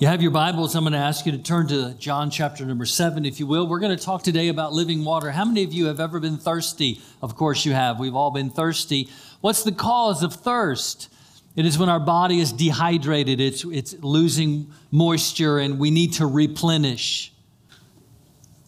You 0.00 0.06
have 0.06 0.22
your 0.22 0.30
Bibles. 0.30 0.74
I'm 0.74 0.84
going 0.84 0.94
to 0.94 0.98
ask 0.98 1.26
you 1.26 1.32
to 1.32 1.36
turn 1.36 1.68
to 1.68 1.92
John 1.98 2.30
chapter 2.30 2.64
number 2.64 2.86
seven, 2.86 3.26
if 3.26 3.38
you 3.38 3.46
will. 3.46 3.66
We're 3.66 3.80
going 3.80 3.94
to 3.94 4.02
talk 4.02 4.22
today 4.22 4.48
about 4.48 4.72
living 4.72 5.04
water. 5.04 5.30
How 5.30 5.44
many 5.44 5.62
of 5.62 5.74
you 5.74 5.84
have 5.88 6.00
ever 6.00 6.18
been 6.18 6.38
thirsty? 6.38 7.02
Of 7.20 7.36
course, 7.36 7.66
you 7.66 7.74
have. 7.74 8.00
We've 8.00 8.14
all 8.14 8.30
been 8.30 8.48
thirsty. 8.48 9.10
What's 9.42 9.62
the 9.62 9.72
cause 9.72 10.22
of 10.22 10.32
thirst? 10.32 11.12
It 11.54 11.66
is 11.66 11.76
when 11.76 11.90
our 11.90 12.00
body 12.00 12.40
is 12.40 12.50
dehydrated, 12.50 13.42
it's, 13.42 13.62
it's 13.66 13.92
losing 14.00 14.72
moisture, 14.90 15.58
and 15.58 15.78
we 15.78 15.90
need 15.90 16.14
to 16.14 16.24
replenish. 16.24 17.34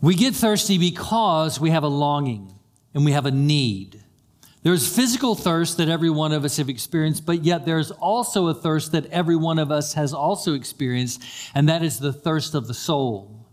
We 0.02 0.14
get 0.14 0.34
thirsty 0.34 0.76
because 0.76 1.58
we 1.58 1.70
have 1.70 1.82
a 1.82 1.88
longing 1.88 2.52
and 2.92 3.06
we 3.06 3.12
have 3.12 3.24
a 3.24 3.30
need. 3.30 4.01
There's 4.62 4.94
physical 4.94 5.34
thirst 5.34 5.78
that 5.78 5.88
every 5.88 6.10
one 6.10 6.32
of 6.32 6.44
us 6.44 6.56
have 6.58 6.68
experienced, 6.68 7.26
but 7.26 7.42
yet 7.42 7.66
there's 7.66 7.90
also 7.90 8.46
a 8.46 8.54
thirst 8.54 8.92
that 8.92 9.06
every 9.06 9.34
one 9.34 9.58
of 9.58 9.72
us 9.72 9.94
has 9.94 10.14
also 10.14 10.54
experienced, 10.54 11.22
and 11.54 11.68
that 11.68 11.82
is 11.82 11.98
the 11.98 12.12
thirst 12.12 12.54
of 12.54 12.68
the 12.68 12.74
soul. 12.74 13.48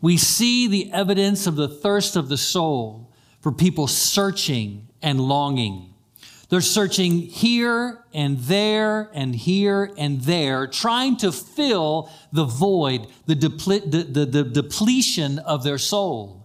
We 0.00 0.16
see 0.16 0.66
the 0.66 0.90
evidence 0.92 1.46
of 1.46 1.56
the 1.56 1.68
thirst 1.68 2.16
of 2.16 2.28
the 2.28 2.38
soul 2.38 3.12
for 3.40 3.52
people 3.52 3.86
searching 3.86 4.88
and 5.02 5.20
longing. 5.20 5.94
They're 6.48 6.60
searching 6.60 7.18
here 7.18 8.04
and 8.14 8.38
there 8.38 9.10
and 9.12 9.34
here 9.34 9.92
and 9.98 10.20
there, 10.22 10.66
trying 10.66 11.16
to 11.18 11.32
fill 11.32 12.10
the 12.32 12.44
void, 12.44 13.08
the, 13.26 13.34
the, 13.34 14.06
the, 14.08 14.26
the 14.26 14.44
depletion 14.44 15.38
of 15.40 15.64
their 15.64 15.78
soul. 15.78 16.35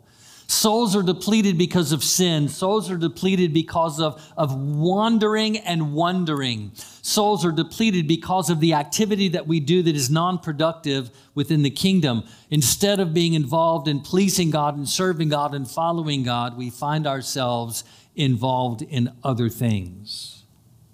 Souls 0.52 0.98
are 0.98 1.02
depleted 1.02 1.58
because 1.58 1.94
of 1.94 2.04
sin. 2.04 2.50
Souls 2.50 2.92
are 2.92 2.98
depleted 2.98 3.54
because 3.54 4.02
of, 4.02 4.22
of 4.36 4.54
wandering 4.54 5.58
and 5.60 5.94
wondering. 5.94 6.74
Souls 6.76 7.46
are 7.46 7.54
depleted 7.54 8.06
because 8.06 8.50
of 8.50 8.60
the 8.60 8.74
activity 8.74 9.30
that 9.30 9.48
we 9.48 9.62
do 9.62 9.82
that 9.82 9.96
is 9.96 10.10
non 10.10 10.38
productive 10.38 11.10
within 11.34 11.62
the 11.62 11.70
kingdom. 11.70 12.26
Instead 12.50 13.00
of 13.00 13.14
being 13.14 13.34
involved 13.34 13.88
in 13.88 14.02
pleasing 14.02 14.52
God 14.52 14.76
and 14.76 14.90
serving 14.90 15.30
God 15.30 15.56
and 15.56 15.72
following 15.72 16.22
God, 16.22 16.58
we 16.58 16.70
find 16.70 17.08
ourselves 17.08 17.86
involved 18.18 18.82
in 18.82 19.10
other 19.24 19.48
things. 19.48 20.44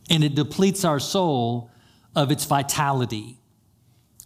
And 0.07 0.23
it 0.23 0.35
depletes 0.35 0.85
our 0.85 0.99
soul 0.99 1.71
of 2.15 2.29
its 2.29 2.45
vitality. 2.45 3.39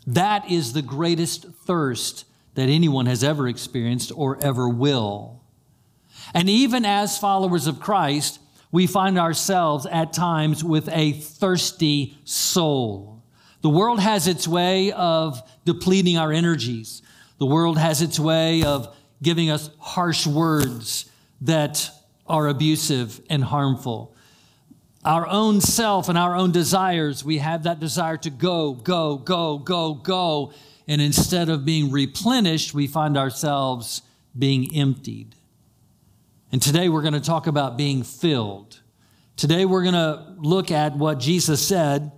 That 0.06 0.52
is 0.52 0.74
the 0.74 0.82
greatest 0.82 1.46
thirst 1.66 2.26
that 2.56 2.70
anyone 2.70 3.06
has 3.06 3.24
ever 3.24 3.48
experienced 3.48 4.12
or 4.16 4.38
ever 4.44 4.68
will. 4.68 5.42
And 6.34 6.50
even 6.50 6.86
as 6.86 7.18
followers 7.18 7.68
of 7.68 7.80
Christ, 7.80 8.40
we 8.72 8.88
find 8.88 9.18
ourselves 9.18 9.86
at 9.86 10.14
times 10.14 10.64
with 10.64 10.88
a 10.90 11.14
thirsty 11.14 12.18
soul. 12.24 13.22
The 13.62 13.70
world 13.70 14.00
has 14.00 14.28
its 14.28 14.48
way 14.48 14.92
of 14.92 15.42
depleting 15.66 16.18
our 16.18 16.32
energies. 16.32 17.02
The 17.38 17.46
world 17.46 17.78
has 17.78 18.02
its 18.02 18.20
way 18.20 18.64
of 18.64 18.96
giving 19.22 19.50
us 19.50 19.70
harsh 19.80 20.26
words 20.26 21.10
that 21.42 21.90
are 22.28 22.48
abusive 22.48 23.22
and 23.30 23.44
harmful. 23.44 24.16
Our 25.04 25.28
own 25.28 25.62
self 25.62 26.10
and 26.10 26.18
our 26.18 26.36
own 26.36 26.52
desires, 26.52 27.24
we 27.24 27.40
have 27.40 27.64
that 27.64 27.80
desire 27.80 28.18
to 28.18 28.30
go, 28.30 28.74
go, 28.74 29.18
go, 29.18 29.58
go, 29.58 29.96
go. 29.96 30.54
And 30.88 31.02
instead 31.02 31.50
of 31.50 31.66
being 31.66 31.92
replenished, 31.92 32.74
we 32.74 32.88
find 32.88 33.18
ourselves 33.18 34.02
being 34.38 34.74
emptied. 34.76 35.36
And 36.52 36.62
today 36.62 36.90
we're 36.90 37.02
going 37.02 37.14
to 37.14 37.22
talk 37.22 37.48
about 37.48 37.78
being 37.78 38.04
filled. 38.04 38.82
Today 39.38 39.66
we're 39.66 39.84
going 39.84 39.94
to 39.94 40.36
look 40.38 40.72
at 40.72 40.98
what 40.98 41.20
Jesus 41.20 41.66
said 41.66 42.12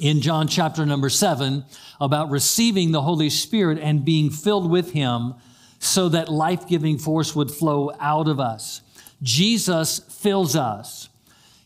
in 0.00 0.20
John 0.20 0.48
chapter 0.48 0.84
number 0.84 1.08
seven 1.08 1.64
about 2.00 2.30
receiving 2.30 2.92
the 2.92 3.02
Holy 3.02 3.30
Spirit 3.30 3.78
and 3.78 4.04
being 4.04 4.30
filled 4.30 4.70
with 4.70 4.92
Him 4.92 5.34
so 5.78 6.08
that 6.08 6.28
life 6.28 6.66
giving 6.66 6.98
force 6.98 7.34
would 7.34 7.50
flow 7.50 7.92
out 8.00 8.28
of 8.28 8.40
us. 8.40 8.80
Jesus 9.22 9.98
fills 9.98 10.56
us. 10.56 11.08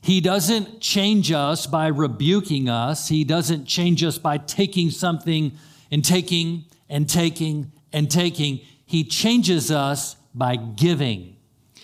He 0.01 0.21
doesn't 0.21 0.81
change 0.81 1.33
us 1.33 1.67
by 1.67 1.89
rebuking 1.89 2.69
us. 2.69 3.09
He 3.09 3.25
doesn't 3.25 3.65
change 3.65 4.05
us 4.05 4.19
by 4.19 4.39
taking 4.39 4.91
something 4.91 5.53
and 5.91 6.05
taking 6.05 6.65
and 6.89 7.09
taking 7.09 7.73
and 7.93 8.11
taking. 8.11 8.61
He 8.85 9.05
changes 9.05 9.71
us 9.71 10.17
by 10.35 10.57
giving. 10.57 11.37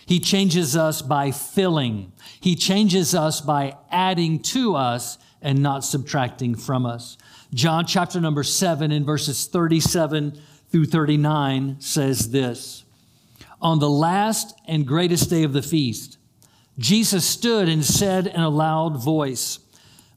He 0.05 0.19
changes 0.19 0.75
us 0.75 1.01
by 1.01 1.31
filling. 1.31 2.11
He 2.39 2.55
changes 2.55 3.15
us 3.15 3.41
by 3.41 3.77
adding 3.91 4.39
to 4.39 4.75
us 4.75 5.17
and 5.41 5.61
not 5.61 5.83
subtracting 5.83 6.55
from 6.55 6.85
us. 6.85 7.17
John 7.53 7.85
chapter 7.85 8.19
number 8.19 8.43
7 8.43 8.91
in 8.91 9.05
verses 9.05 9.45
37 9.47 10.39
through 10.69 10.85
39 10.85 11.77
says 11.79 12.31
this 12.31 12.83
On 13.61 13.79
the 13.79 13.89
last 13.89 14.59
and 14.67 14.87
greatest 14.87 15.29
day 15.29 15.43
of 15.43 15.53
the 15.53 15.61
feast, 15.61 16.17
Jesus 16.77 17.25
stood 17.25 17.69
and 17.69 17.85
said 17.85 18.27
in 18.27 18.41
a 18.41 18.49
loud 18.49 19.01
voice, 19.01 19.59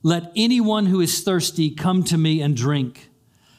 Let 0.02 0.32
anyone 0.34 0.86
who 0.86 1.00
is 1.00 1.22
thirsty 1.22 1.70
come 1.70 2.02
to 2.04 2.16
me 2.16 2.41
and 2.41 2.56
drink. 2.56 3.06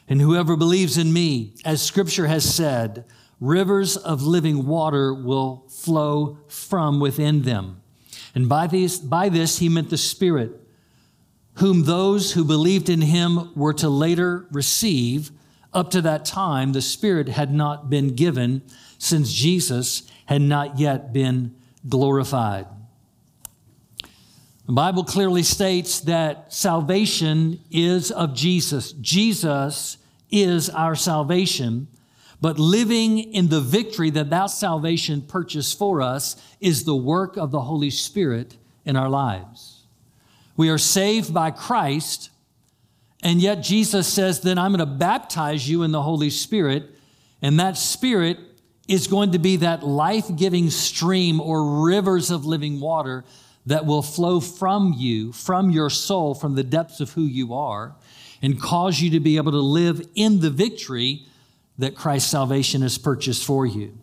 And 0.08 0.20
whoever 0.20 0.56
believes 0.56 0.96
in 0.96 1.12
me, 1.12 1.54
as 1.64 1.82
scripture 1.82 2.26
has 2.26 2.52
said, 2.52 3.04
rivers 3.40 3.96
of 3.96 4.22
living 4.22 4.66
water 4.66 5.12
will 5.12 5.64
flow 5.68 6.38
from 6.48 6.98
within 6.98 7.42
them. 7.42 7.82
And 8.34 8.48
by 8.48 8.66
this, 8.66 8.98
by 8.98 9.28
this 9.28 9.58
he 9.58 9.68
meant 9.68 9.90
the 9.90 9.98
Spirit, 9.98 10.52
whom 11.54 11.84
those 11.84 12.32
who 12.32 12.44
believed 12.44 12.88
in 12.88 13.02
him 13.02 13.52
were 13.54 13.74
to 13.74 13.88
later 13.88 14.46
receive. 14.50 15.30
Up 15.74 15.90
to 15.90 16.00
that 16.00 16.24
time, 16.24 16.72
the 16.72 16.80
Spirit 16.80 17.28
had 17.28 17.52
not 17.52 17.90
been 17.90 18.14
given, 18.14 18.62
since 18.96 19.32
Jesus 19.32 20.04
had 20.26 20.40
not 20.40 20.78
yet 20.78 21.12
been 21.12 21.54
glorified. 21.86 22.66
The 24.66 24.72
Bible 24.72 25.04
clearly 25.04 25.42
states 25.42 26.00
that 26.00 26.52
salvation 26.52 27.60
is 27.70 28.10
of 28.10 28.34
Jesus. 28.34 28.92
Jesus 28.92 29.97
is 30.30 30.70
our 30.70 30.94
salvation, 30.94 31.88
but 32.40 32.58
living 32.58 33.18
in 33.18 33.48
the 33.48 33.60
victory 33.60 34.10
that 34.10 34.30
that 34.30 34.46
salvation 34.46 35.22
purchased 35.22 35.78
for 35.78 36.00
us 36.00 36.36
is 36.60 36.84
the 36.84 36.96
work 36.96 37.36
of 37.36 37.50
the 37.50 37.62
Holy 37.62 37.90
Spirit 37.90 38.56
in 38.84 38.96
our 38.96 39.08
lives. 39.08 39.86
We 40.56 40.70
are 40.70 40.78
saved 40.78 41.32
by 41.32 41.50
Christ, 41.50 42.30
and 43.22 43.40
yet 43.40 43.62
Jesus 43.62 44.06
says, 44.06 44.40
Then 44.40 44.58
I'm 44.58 44.72
going 44.72 44.80
to 44.80 44.86
baptize 44.86 45.68
you 45.68 45.82
in 45.82 45.92
the 45.92 46.02
Holy 46.02 46.30
Spirit, 46.30 46.90
and 47.42 47.58
that 47.60 47.76
Spirit 47.76 48.38
is 48.88 49.06
going 49.06 49.32
to 49.32 49.38
be 49.38 49.56
that 49.56 49.86
life 49.86 50.34
giving 50.34 50.70
stream 50.70 51.40
or 51.40 51.84
rivers 51.84 52.30
of 52.30 52.46
living 52.46 52.80
water 52.80 53.24
that 53.66 53.84
will 53.84 54.02
flow 54.02 54.40
from 54.40 54.94
you, 54.96 55.30
from 55.32 55.70
your 55.70 55.90
soul, 55.90 56.34
from 56.34 56.54
the 56.54 56.64
depths 56.64 57.00
of 57.00 57.12
who 57.12 57.22
you 57.22 57.52
are, 57.52 57.94
and 58.42 58.60
cause 58.60 59.00
you 59.00 59.10
to 59.10 59.20
be 59.20 59.36
able 59.36 59.52
to 59.52 59.60
live 59.60 60.06
in 60.14 60.40
the 60.40 60.50
victory 60.50 61.26
that 61.78 61.94
Christ's 61.94 62.30
salvation 62.30 62.82
has 62.82 62.98
purchased 62.98 63.44
for 63.44 63.66
you. 63.66 63.96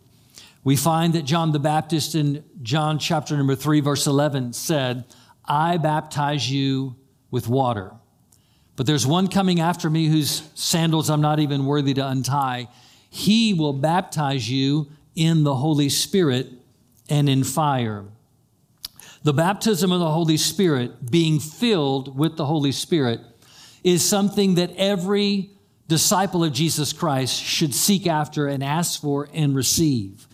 We 0.64 0.76
find 0.76 1.12
that 1.14 1.24
John 1.24 1.52
the 1.52 1.58
Baptist 1.58 2.14
in 2.14 2.44
John 2.62 2.98
chapter 2.98 3.36
number 3.36 3.54
3, 3.54 3.80
verse 3.80 4.06
11 4.06 4.52
said, 4.52 5.04
I 5.44 5.76
baptize 5.76 6.50
you 6.50 6.96
with 7.30 7.48
water. 7.48 7.92
But 8.74 8.86
there's 8.86 9.06
one 9.06 9.28
coming 9.28 9.60
after 9.60 9.88
me 9.88 10.06
whose 10.06 10.42
sandals 10.54 11.08
I'm 11.08 11.20
not 11.20 11.38
even 11.38 11.66
worthy 11.66 11.94
to 11.94 12.06
untie. 12.06 12.68
He 13.08 13.54
will 13.54 13.72
baptize 13.72 14.50
you 14.50 14.90
in 15.14 15.44
the 15.44 15.54
Holy 15.54 15.88
Spirit 15.88 16.48
and 17.08 17.28
in 17.28 17.44
fire. 17.44 18.04
The 19.22 19.32
baptism 19.32 19.92
of 19.92 20.00
the 20.00 20.10
Holy 20.10 20.36
Spirit, 20.36 21.10
being 21.10 21.40
filled 21.40 22.18
with 22.18 22.36
the 22.36 22.44
Holy 22.46 22.72
Spirit, 22.72 23.20
is 23.86 24.04
something 24.04 24.56
that 24.56 24.74
every 24.76 25.48
disciple 25.86 26.42
of 26.42 26.52
Jesus 26.52 26.92
Christ 26.92 27.40
should 27.40 27.72
seek 27.72 28.08
after 28.08 28.48
and 28.48 28.64
ask 28.64 29.00
for 29.00 29.28
and 29.32 29.54
receive. 29.54 30.26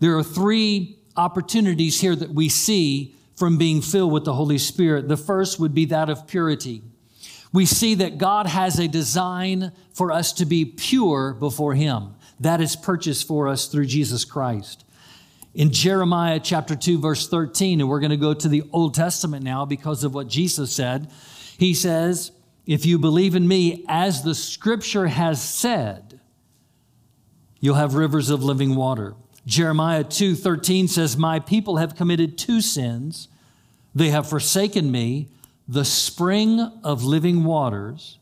There 0.00 0.18
are 0.18 0.24
three 0.24 0.98
opportunities 1.16 2.00
here 2.00 2.16
that 2.16 2.30
we 2.30 2.48
see 2.48 3.14
from 3.36 3.58
being 3.58 3.80
filled 3.80 4.12
with 4.12 4.24
the 4.24 4.34
Holy 4.34 4.58
Spirit. 4.58 5.06
The 5.06 5.16
first 5.16 5.60
would 5.60 5.72
be 5.72 5.84
that 5.84 6.10
of 6.10 6.26
purity. 6.26 6.82
We 7.52 7.64
see 7.64 7.94
that 7.94 8.18
God 8.18 8.48
has 8.48 8.80
a 8.80 8.88
design 8.88 9.70
for 9.94 10.10
us 10.10 10.32
to 10.32 10.44
be 10.44 10.64
pure 10.64 11.32
before 11.32 11.74
Him. 11.74 12.16
That 12.40 12.60
is 12.60 12.74
purchased 12.74 13.28
for 13.28 13.46
us 13.46 13.68
through 13.68 13.86
Jesus 13.86 14.24
Christ 14.24 14.84
in 15.54 15.70
Jeremiah 15.70 16.38
chapter 16.38 16.74
2, 16.74 16.98
verse 16.98 17.28
13, 17.28 17.80
and 17.80 17.88
we're 17.88 18.00
going 18.00 18.10
to 18.10 18.16
go 18.16 18.34
to 18.34 18.48
the 18.48 18.64
Old 18.72 18.94
Testament 18.94 19.44
now 19.44 19.64
because 19.64 20.04
of 20.04 20.12
what 20.12 20.26
Jesus 20.28 20.70
said. 20.70 21.08
He 21.56 21.72
says, 21.72 22.32
If 22.66 22.84
you 22.84 22.98
believe 22.98 23.36
in 23.36 23.46
me, 23.46 23.84
as 23.88 24.22
the 24.22 24.34
scripture 24.34 25.06
has 25.06 25.42
said, 25.42 26.20
you'll 27.60 27.76
have 27.76 27.94
rivers 27.94 28.28
of 28.28 28.42
living 28.42 28.74
water. 28.74 29.14
Jeremiah 29.46 30.02
2 30.02 30.34
13 30.34 30.88
says, 30.88 31.16
My 31.16 31.38
people 31.38 31.76
have 31.76 31.94
committed 31.94 32.36
two 32.36 32.60
sins. 32.60 33.28
They 33.94 34.10
have 34.10 34.28
forsaken 34.28 34.90
me, 34.90 35.28
the 35.68 35.84
spring 35.84 36.60
of 36.82 37.04
living 37.04 37.44
waters, 37.44 38.18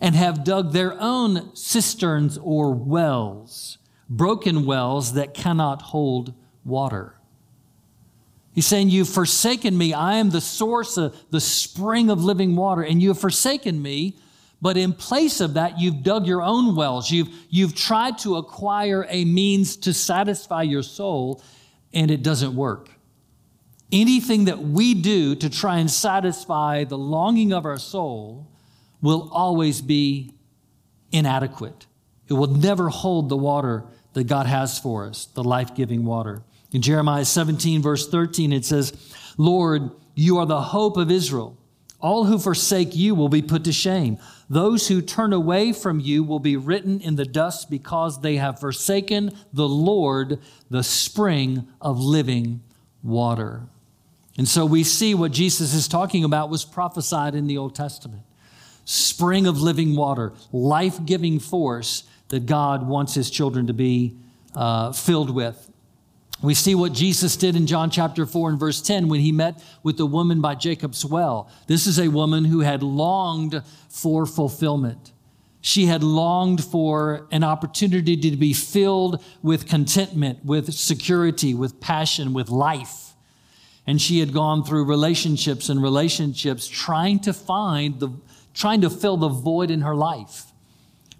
and 0.00 0.14
have 0.14 0.44
dug 0.44 0.72
their 0.72 0.98
own 0.98 1.54
cisterns 1.54 2.38
or 2.38 2.72
wells, 2.72 3.76
broken 4.08 4.64
wells 4.64 5.12
that 5.12 5.34
cannot 5.34 5.82
hold 5.82 6.32
water. 6.64 7.16
He's 8.54 8.66
saying, 8.66 8.90
You've 8.90 9.08
forsaken 9.08 9.76
me. 9.76 9.92
I 9.92 10.14
am 10.14 10.30
the 10.30 10.40
source 10.40 10.96
of 10.96 11.16
the 11.30 11.40
spring 11.40 12.08
of 12.08 12.22
living 12.22 12.54
water, 12.56 12.82
and 12.82 13.02
you 13.02 13.08
have 13.08 13.18
forsaken 13.18 13.82
me. 13.82 14.16
But 14.62 14.76
in 14.76 14.94
place 14.94 15.40
of 15.40 15.54
that, 15.54 15.78
you've 15.78 16.02
dug 16.02 16.26
your 16.26 16.40
own 16.40 16.74
wells. 16.74 17.10
You've, 17.10 17.28
you've 17.50 17.74
tried 17.74 18.16
to 18.18 18.36
acquire 18.36 19.06
a 19.10 19.24
means 19.24 19.76
to 19.78 19.92
satisfy 19.92 20.62
your 20.62 20.82
soul, 20.82 21.42
and 21.92 22.10
it 22.10 22.22
doesn't 22.22 22.54
work. 22.54 22.88
Anything 23.92 24.46
that 24.46 24.60
we 24.60 24.94
do 24.94 25.34
to 25.34 25.50
try 25.50 25.78
and 25.78 25.90
satisfy 25.90 26.84
the 26.84 26.96
longing 26.96 27.52
of 27.52 27.66
our 27.66 27.78
soul 27.78 28.48
will 29.02 29.28
always 29.32 29.82
be 29.82 30.32
inadequate. 31.12 31.86
It 32.28 32.32
will 32.32 32.48
never 32.48 32.88
hold 32.88 33.28
the 33.28 33.36
water 33.36 33.84
that 34.14 34.24
God 34.24 34.46
has 34.46 34.78
for 34.78 35.06
us, 35.06 35.26
the 35.26 35.44
life 35.44 35.74
giving 35.74 36.04
water. 36.04 36.42
In 36.74 36.82
Jeremiah 36.82 37.24
17, 37.24 37.82
verse 37.82 38.08
13, 38.08 38.52
it 38.52 38.64
says, 38.64 38.92
Lord, 39.38 39.92
you 40.16 40.38
are 40.38 40.44
the 40.44 40.60
hope 40.60 40.96
of 40.96 41.08
Israel. 41.08 41.56
All 42.00 42.24
who 42.24 42.36
forsake 42.36 42.96
you 42.96 43.14
will 43.14 43.28
be 43.28 43.42
put 43.42 43.62
to 43.64 43.72
shame. 43.72 44.18
Those 44.50 44.88
who 44.88 45.00
turn 45.00 45.32
away 45.32 45.72
from 45.72 46.00
you 46.00 46.24
will 46.24 46.40
be 46.40 46.56
written 46.56 47.00
in 47.00 47.14
the 47.14 47.24
dust 47.24 47.70
because 47.70 48.20
they 48.20 48.36
have 48.36 48.58
forsaken 48.58 49.30
the 49.52 49.68
Lord, 49.68 50.40
the 50.68 50.82
spring 50.82 51.68
of 51.80 52.00
living 52.00 52.60
water. 53.04 53.62
And 54.36 54.48
so 54.48 54.66
we 54.66 54.82
see 54.82 55.14
what 55.14 55.30
Jesus 55.30 55.74
is 55.74 55.86
talking 55.86 56.24
about 56.24 56.50
was 56.50 56.64
prophesied 56.64 57.36
in 57.36 57.46
the 57.46 57.56
Old 57.56 57.74
Testament 57.74 58.22
spring 58.84 59.46
of 59.46 59.62
living 59.62 59.96
water, 59.96 60.32
life 60.52 61.06
giving 61.06 61.38
force 61.38 62.02
that 62.28 62.46
God 62.46 62.86
wants 62.86 63.14
his 63.14 63.30
children 63.30 63.68
to 63.68 63.72
be 63.72 64.16
uh, 64.54 64.92
filled 64.92 65.30
with. 65.30 65.70
We 66.44 66.52
see 66.52 66.74
what 66.74 66.92
Jesus 66.92 67.36
did 67.36 67.56
in 67.56 67.66
John 67.66 67.88
chapter 67.90 68.26
4 68.26 68.50
and 68.50 68.60
verse 68.60 68.82
10 68.82 69.08
when 69.08 69.20
he 69.20 69.32
met 69.32 69.62
with 69.82 69.96
the 69.96 70.04
woman 70.04 70.42
by 70.42 70.54
Jacob's 70.54 71.02
well. 71.02 71.48
This 71.66 71.86
is 71.86 71.98
a 71.98 72.08
woman 72.08 72.44
who 72.44 72.60
had 72.60 72.82
longed 72.82 73.62
for 73.88 74.26
fulfillment. 74.26 75.12
She 75.62 75.86
had 75.86 76.02
longed 76.02 76.62
for 76.62 77.26
an 77.30 77.44
opportunity 77.44 78.18
to 78.18 78.36
be 78.36 78.52
filled 78.52 79.24
with 79.42 79.66
contentment, 79.66 80.44
with 80.44 80.74
security, 80.74 81.54
with 81.54 81.80
passion, 81.80 82.34
with 82.34 82.50
life. 82.50 83.14
And 83.86 84.00
she 84.00 84.20
had 84.20 84.34
gone 84.34 84.64
through 84.64 84.84
relationships 84.84 85.70
and 85.70 85.82
relationships 85.82 86.68
trying 86.68 87.20
to 87.20 87.32
find 87.32 87.98
the, 87.98 88.10
trying 88.52 88.82
to 88.82 88.90
fill 88.90 89.16
the 89.16 89.30
void 89.30 89.70
in 89.70 89.80
her 89.80 89.94
life. 89.94 90.52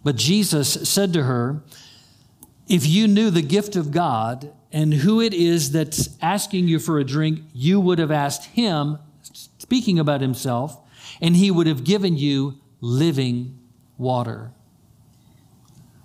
But 0.02 0.16
Jesus 0.16 0.86
said 0.86 1.14
to 1.14 1.22
her, 1.22 1.62
If 2.68 2.86
you 2.86 3.08
knew 3.08 3.30
the 3.30 3.40
gift 3.40 3.76
of 3.76 3.90
God 3.90 4.52
and 4.74 4.92
who 4.92 5.20
it 5.20 5.32
is 5.32 5.70
that's 5.70 6.08
asking 6.20 6.66
you 6.66 6.80
for 6.80 6.98
a 6.98 7.04
drink, 7.04 7.42
you 7.54 7.78
would 7.80 8.00
have 8.00 8.10
asked 8.10 8.44
him, 8.44 8.98
speaking 9.58 10.00
about 10.00 10.20
himself, 10.20 10.76
and 11.22 11.36
he 11.36 11.48
would 11.48 11.68
have 11.68 11.84
given 11.84 12.16
you 12.16 12.58
living 12.80 13.56
water. 13.96 14.50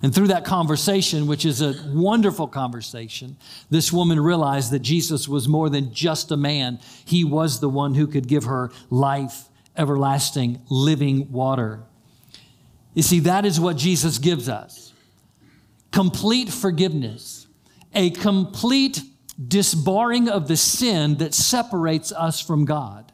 And 0.04 0.14
through 0.14 0.28
that 0.28 0.46
conversation, 0.46 1.26
which 1.26 1.46
is 1.46 1.64
a 1.64 1.74
wonderful 1.88 2.48
conversation, 2.48 3.38
this 3.72 3.92
woman 3.92 4.20
realized 4.20 4.70
that 4.72 4.80
Jesus 4.80 5.28
was 5.28 5.48
more 5.48 5.72
than 5.72 5.92
just 5.92 6.32
a 6.32 6.38
man. 6.38 6.80
He 7.04 7.24
was 7.24 7.60
the 7.60 7.70
one 7.70 7.96
who 7.96 8.06
could 8.06 8.28
give 8.28 8.44
her 8.44 8.70
life, 8.92 9.46
everlasting, 9.76 10.62
living 10.70 11.32
water. 11.32 11.82
You 12.94 13.02
see, 13.02 13.22
that 13.22 13.46
is 13.46 13.60
what 13.60 13.78
Jesus 13.78 14.20
gives 14.20 14.48
us 14.48 14.94
complete 15.92 16.50
forgiveness 16.50 17.39
a 17.94 18.10
complete 18.12 19.02
disbarring 19.48 20.30
of 20.30 20.48
the 20.48 20.58
sin 20.58 21.16
that 21.18 21.34
separates 21.34 22.12
us 22.12 22.42
from 22.42 22.66
God. 22.66 23.12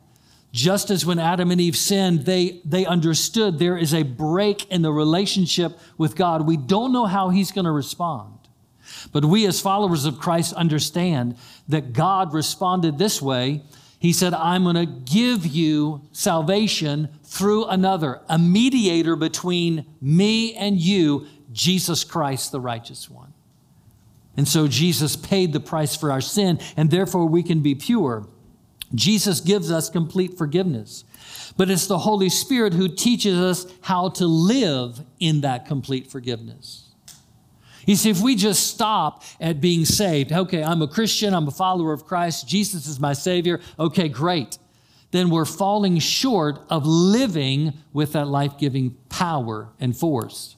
Just 0.51 0.89
as 0.89 1.05
when 1.05 1.19
Adam 1.19 1.51
and 1.51 1.59
Eve 1.59 1.75
sinned, 1.75 2.25
they, 2.25 2.61
they 2.63 2.85
understood 2.85 3.59
there 3.59 3.77
is 3.77 3.93
a 3.93 4.03
break 4.03 4.69
in 4.71 4.81
the 4.81 4.91
relationship 4.91 5.77
with 5.97 6.15
God. 6.15 6.47
We 6.47 6.55
don't 6.55 6.93
know 6.93 7.05
how 7.05 7.29
He's 7.29 7.51
going 7.51 7.65
to 7.65 7.71
respond. 7.71 8.31
But 9.11 9.25
we, 9.25 9.45
as 9.45 9.59
followers 9.59 10.05
of 10.05 10.19
Christ, 10.19 10.53
understand 10.53 11.35
that 11.67 11.93
God 11.93 12.33
responded 12.33 12.97
this 12.97 13.21
way. 13.21 13.63
He 13.99 14.13
said, 14.13 14.33
I'm 14.33 14.63
going 14.63 14.75
to 14.75 14.85
give 14.85 15.45
you 15.45 16.07
salvation 16.11 17.09
through 17.23 17.65
another, 17.65 18.21
a 18.29 18.37
mediator 18.37 19.15
between 19.15 19.85
me 19.99 20.53
and 20.55 20.79
you, 20.79 21.27
Jesus 21.51 22.03
Christ, 22.03 22.51
the 22.51 22.61
righteous 22.61 23.09
one. 23.09 23.24
And 24.37 24.47
so 24.47 24.67
Jesus 24.67 25.15
paid 25.15 25.53
the 25.53 25.59
price 25.59 25.95
for 25.95 26.11
our 26.11 26.21
sin, 26.21 26.59
and 26.75 26.91
therefore 26.91 27.27
we 27.27 27.43
can 27.43 27.61
be 27.61 27.75
pure. 27.75 28.27
Jesus 28.93 29.39
gives 29.39 29.71
us 29.71 29.89
complete 29.89 30.37
forgiveness. 30.37 31.03
But 31.57 31.69
it's 31.69 31.87
the 31.87 31.99
Holy 31.99 32.29
Spirit 32.29 32.73
who 32.73 32.87
teaches 32.89 33.39
us 33.39 33.71
how 33.81 34.09
to 34.09 34.27
live 34.27 35.01
in 35.19 35.41
that 35.41 35.65
complete 35.65 36.11
forgiveness. 36.11 36.81
You 37.85 37.95
see, 37.95 38.09
if 38.09 38.19
we 38.19 38.35
just 38.35 38.67
stop 38.67 39.23
at 39.39 39.61
being 39.61 39.85
saved, 39.85 40.31
okay, 40.31 40.63
I'm 40.63 40.81
a 40.81 40.87
Christian, 40.87 41.33
I'm 41.33 41.47
a 41.47 41.51
follower 41.51 41.93
of 41.93 42.05
Christ, 42.05 42.47
Jesus 42.47 42.87
is 42.87 42.99
my 42.99 43.13
Savior, 43.13 43.61
okay, 43.79 44.09
great. 44.09 44.57
Then 45.11 45.29
we're 45.29 45.45
falling 45.45 45.99
short 45.99 46.59
of 46.69 46.85
living 46.85 47.73
with 47.93 48.13
that 48.13 48.27
life 48.27 48.57
giving 48.57 48.97
power 49.09 49.69
and 49.79 49.95
force 49.95 50.55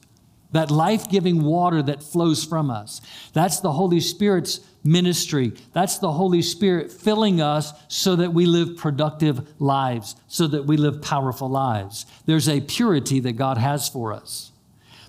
that 0.52 0.70
life 0.70 1.08
giving 1.08 1.42
water 1.42 1.82
that 1.82 2.02
flows 2.02 2.44
from 2.44 2.70
us. 2.70 3.00
That's 3.32 3.60
the 3.60 3.72
Holy 3.72 4.00
Spirit's 4.00 4.60
ministry. 4.82 5.52
That's 5.72 5.98
the 5.98 6.12
Holy 6.12 6.42
Spirit 6.42 6.90
filling 6.90 7.40
us 7.40 7.72
so 7.88 8.16
that 8.16 8.32
we 8.32 8.46
live 8.46 8.76
productive 8.76 9.60
lives, 9.60 10.16
so 10.26 10.46
that 10.46 10.64
we 10.64 10.76
live 10.76 11.02
powerful 11.02 11.48
lives. 11.48 12.06
There's 12.26 12.48
a 12.48 12.60
purity 12.60 13.20
that 13.20 13.32
God 13.32 13.58
has 13.58 13.88
for 13.88 14.12
us. 14.12 14.52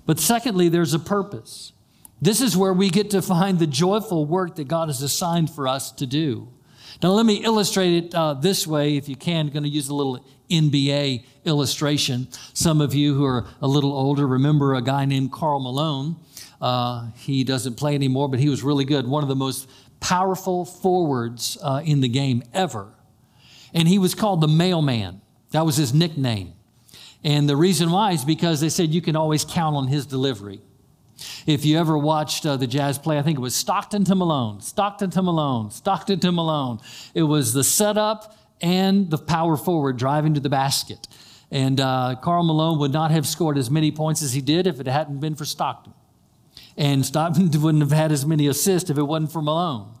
But 0.06 0.18
secondly, 0.18 0.68
there's 0.68 0.94
a 0.94 0.98
purpose. 0.98 1.72
This 2.20 2.40
is 2.42 2.56
where 2.56 2.74
we 2.74 2.90
get 2.90 3.10
to 3.10 3.22
find 3.22 3.58
the 3.58 3.66
joyful 3.66 4.26
work 4.26 4.56
that 4.56 4.68
God 4.68 4.88
has 4.88 5.00
assigned 5.02 5.50
for 5.50 5.66
us 5.66 5.90
to 5.92 6.06
do. 6.06 6.48
Now, 7.02 7.10
let 7.10 7.24
me 7.24 7.36
illustrate 7.36 8.04
it 8.04 8.14
uh, 8.14 8.34
this 8.34 8.66
way, 8.66 8.96
if 8.96 9.08
you 9.08 9.16
can. 9.16 9.46
I'm 9.46 9.52
going 9.52 9.62
to 9.62 9.70
use 9.70 9.88
a 9.88 9.94
little 9.94 10.22
NBA 10.50 11.24
illustration. 11.46 12.28
Some 12.52 12.82
of 12.82 12.92
you 12.92 13.14
who 13.14 13.24
are 13.24 13.46
a 13.62 13.68
little 13.68 13.92
older 13.92 14.26
remember 14.26 14.74
a 14.74 14.82
guy 14.82 15.06
named 15.06 15.32
Karl 15.32 15.60
Malone. 15.60 16.16
Uh, 16.60 17.08
he 17.16 17.42
doesn't 17.42 17.76
play 17.76 17.94
anymore, 17.94 18.28
but 18.28 18.38
he 18.38 18.50
was 18.50 18.62
really 18.62 18.84
good. 18.84 19.06
One 19.06 19.22
of 19.22 19.30
the 19.30 19.36
most 19.36 19.70
powerful 20.00 20.66
forwards 20.66 21.56
uh, 21.62 21.80
in 21.84 22.02
the 22.02 22.08
game 22.08 22.42
ever. 22.52 22.92
And 23.72 23.88
he 23.88 23.98
was 23.98 24.14
called 24.14 24.42
the 24.42 24.48
mailman. 24.48 25.22
That 25.52 25.64
was 25.64 25.76
his 25.76 25.94
nickname. 25.94 26.52
And 27.24 27.48
the 27.48 27.56
reason 27.56 27.90
why 27.90 28.12
is 28.12 28.24
because 28.26 28.60
they 28.60 28.68
said 28.68 28.90
you 28.90 29.02
can 29.02 29.16
always 29.16 29.44
count 29.44 29.76
on 29.76 29.86
his 29.86 30.04
delivery. 30.04 30.60
If 31.46 31.64
you 31.64 31.78
ever 31.78 31.96
watched 31.96 32.46
uh, 32.46 32.56
the 32.56 32.66
Jazz 32.66 32.98
play, 32.98 33.18
I 33.18 33.22
think 33.22 33.38
it 33.38 33.42
was 33.42 33.54
Stockton 33.54 34.04
to 34.04 34.14
Malone, 34.14 34.60
Stockton 34.60 35.10
to 35.10 35.22
Malone, 35.22 35.70
Stockton 35.70 36.20
to 36.20 36.32
Malone. 36.32 36.80
It 37.14 37.22
was 37.22 37.52
the 37.52 37.64
setup 37.64 38.36
and 38.60 39.10
the 39.10 39.18
power 39.18 39.56
forward 39.56 39.96
driving 39.96 40.34
to 40.34 40.40
the 40.40 40.50
basket. 40.50 41.08
And 41.50 41.80
uh, 41.80 42.16
Karl 42.22 42.44
Malone 42.44 42.78
would 42.78 42.92
not 42.92 43.10
have 43.10 43.26
scored 43.26 43.58
as 43.58 43.70
many 43.70 43.90
points 43.90 44.22
as 44.22 44.32
he 44.32 44.40
did 44.40 44.66
if 44.66 44.80
it 44.80 44.86
hadn't 44.86 45.20
been 45.20 45.34
for 45.34 45.44
Stockton. 45.44 45.94
And 46.76 47.04
Stockton 47.04 47.50
wouldn't 47.62 47.82
have 47.82 47.92
had 47.92 48.12
as 48.12 48.24
many 48.24 48.46
assists 48.46 48.90
if 48.90 48.98
it 48.98 49.02
wasn't 49.02 49.32
for 49.32 49.42
Malone. 49.42 49.94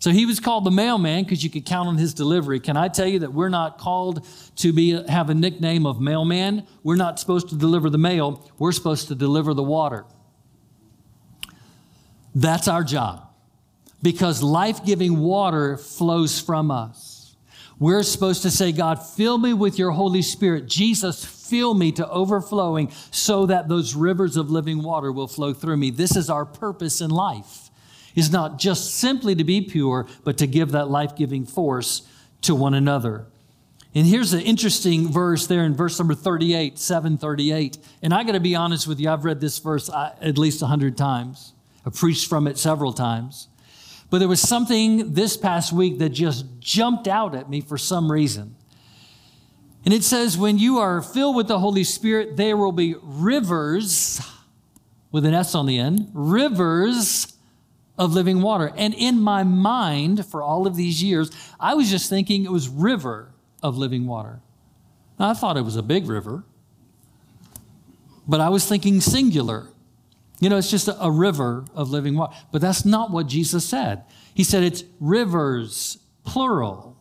So 0.00 0.10
he 0.10 0.26
was 0.26 0.38
called 0.38 0.64
the 0.64 0.70
mailman 0.70 1.24
because 1.24 1.42
you 1.42 1.50
could 1.50 1.66
count 1.66 1.88
on 1.88 1.98
his 1.98 2.14
delivery. 2.14 2.60
Can 2.60 2.76
I 2.76 2.86
tell 2.88 3.06
you 3.06 3.20
that 3.20 3.32
we're 3.32 3.48
not 3.48 3.78
called 3.78 4.24
to 4.56 4.72
be 4.72 4.90
have 5.08 5.28
a 5.28 5.34
nickname 5.34 5.86
of 5.86 6.00
mailman? 6.00 6.66
We're 6.84 6.96
not 6.96 7.18
supposed 7.18 7.48
to 7.48 7.56
deliver 7.56 7.90
the 7.90 7.98
mail. 7.98 8.48
We're 8.58 8.72
supposed 8.72 9.08
to 9.08 9.16
deliver 9.16 9.54
the 9.54 9.62
water. 9.64 10.04
That's 12.34 12.68
our 12.68 12.84
job 12.84 13.28
because 14.02 14.42
life-giving 14.42 15.18
water 15.18 15.76
flows 15.76 16.40
from 16.40 16.70
us. 16.70 17.36
We're 17.78 18.02
supposed 18.02 18.42
to 18.42 18.50
say, 18.50 18.72
God, 18.72 18.96
fill 18.96 19.38
me 19.38 19.52
with 19.52 19.78
your 19.78 19.92
Holy 19.92 20.22
Spirit. 20.22 20.66
Jesus, 20.66 21.24
fill 21.24 21.74
me 21.74 21.92
to 21.92 22.08
overflowing 22.08 22.90
so 23.10 23.46
that 23.46 23.68
those 23.68 23.94
rivers 23.94 24.36
of 24.36 24.50
living 24.50 24.82
water 24.82 25.12
will 25.12 25.28
flow 25.28 25.52
through 25.52 25.76
me. 25.76 25.90
This 25.90 26.16
is 26.16 26.28
our 26.28 26.44
purpose 26.44 27.00
in 27.00 27.10
life. 27.10 27.70
Is 28.16 28.32
not 28.32 28.58
just 28.58 28.96
simply 28.96 29.36
to 29.36 29.44
be 29.44 29.60
pure, 29.60 30.06
but 30.24 30.38
to 30.38 30.46
give 30.48 30.72
that 30.72 30.90
life-giving 30.90 31.46
force 31.46 32.02
to 32.42 32.54
one 32.54 32.74
another. 32.74 33.26
And 33.94 34.06
here's 34.06 34.32
an 34.32 34.40
interesting 34.40 35.10
verse 35.10 35.46
there 35.46 35.64
in 35.64 35.74
verse 35.74 35.98
number 35.98 36.14
38, 36.14 36.78
738. 36.78 37.78
And 38.02 38.12
I 38.12 38.24
got 38.24 38.32
to 38.32 38.40
be 38.40 38.56
honest 38.56 38.88
with 38.88 38.98
you, 38.98 39.08
I've 39.08 39.24
read 39.24 39.40
this 39.40 39.58
verse 39.58 39.88
uh, 39.88 40.14
at 40.20 40.36
least 40.36 40.60
100 40.62 40.96
times. 40.96 41.52
I've 41.88 41.94
preached 41.94 42.28
from 42.28 42.46
it 42.46 42.58
several 42.58 42.92
times. 42.92 43.48
But 44.10 44.18
there 44.18 44.28
was 44.28 44.42
something 44.42 45.14
this 45.14 45.38
past 45.38 45.72
week 45.72 45.98
that 46.00 46.10
just 46.10 46.44
jumped 46.60 47.08
out 47.08 47.34
at 47.34 47.48
me 47.48 47.62
for 47.62 47.78
some 47.78 48.12
reason. 48.12 48.56
And 49.86 49.94
it 49.94 50.04
says, 50.04 50.36
when 50.36 50.58
you 50.58 50.76
are 50.80 51.00
filled 51.00 51.34
with 51.34 51.48
the 51.48 51.58
Holy 51.58 51.84
Spirit, 51.84 52.36
there 52.36 52.58
will 52.58 52.72
be 52.72 52.94
rivers, 53.02 54.20
with 55.12 55.24
an 55.24 55.32
S 55.32 55.54
on 55.54 55.64
the 55.64 55.78
end, 55.78 56.10
rivers 56.12 57.38
of 57.96 58.12
living 58.12 58.42
water. 58.42 58.70
And 58.76 58.92
in 58.92 59.18
my 59.18 59.42
mind, 59.42 60.26
for 60.26 60.42
all 60.42 60.66
of 60.66 60.76
these 60.76 61.02
years, 61.02 61.30
I 61.58 61.72
was 61.72 61.88
just 61.88 62.10
thinking 62.10 62.44
it 62.44 62.52
was 62.52 62.68
river 62.68 63.32
of 63.62 63.78
living 63.78 64.06
water. 64.06 64.40
Now, 65.18 65.30
I 65.30 65.32
thought 65.32 65.56
it 65.56 65.64
was 65.64 65.76
a 65.76 65.82
big 65.82 66.06
river, 66.06 66.44
but 68.26 68.40
I 68.40 68.50
was 68.50 68.66
thinking 68.66 69.00
singular. 69.00 69.68
You 70.40 70.48
know, 70.48 70.56
it's 70.56 70.70
just 70.70 70.88
a, 70.88 71.10
river 71.10 71.64
of 71.74 71.90
living 71.90 72.16
water. 72.16 72.36
But 72.52 72.60
that's 72.60 72.84
not 72.84 73.10
what 73.10 73.26
Jesus 73.26 73.64
said. 73.64 74.04
He 74.34 74.44
said 74.44 74.62
it's 74.62 74.84
rivers, 75.00 75.98
plural. 76.24 76.96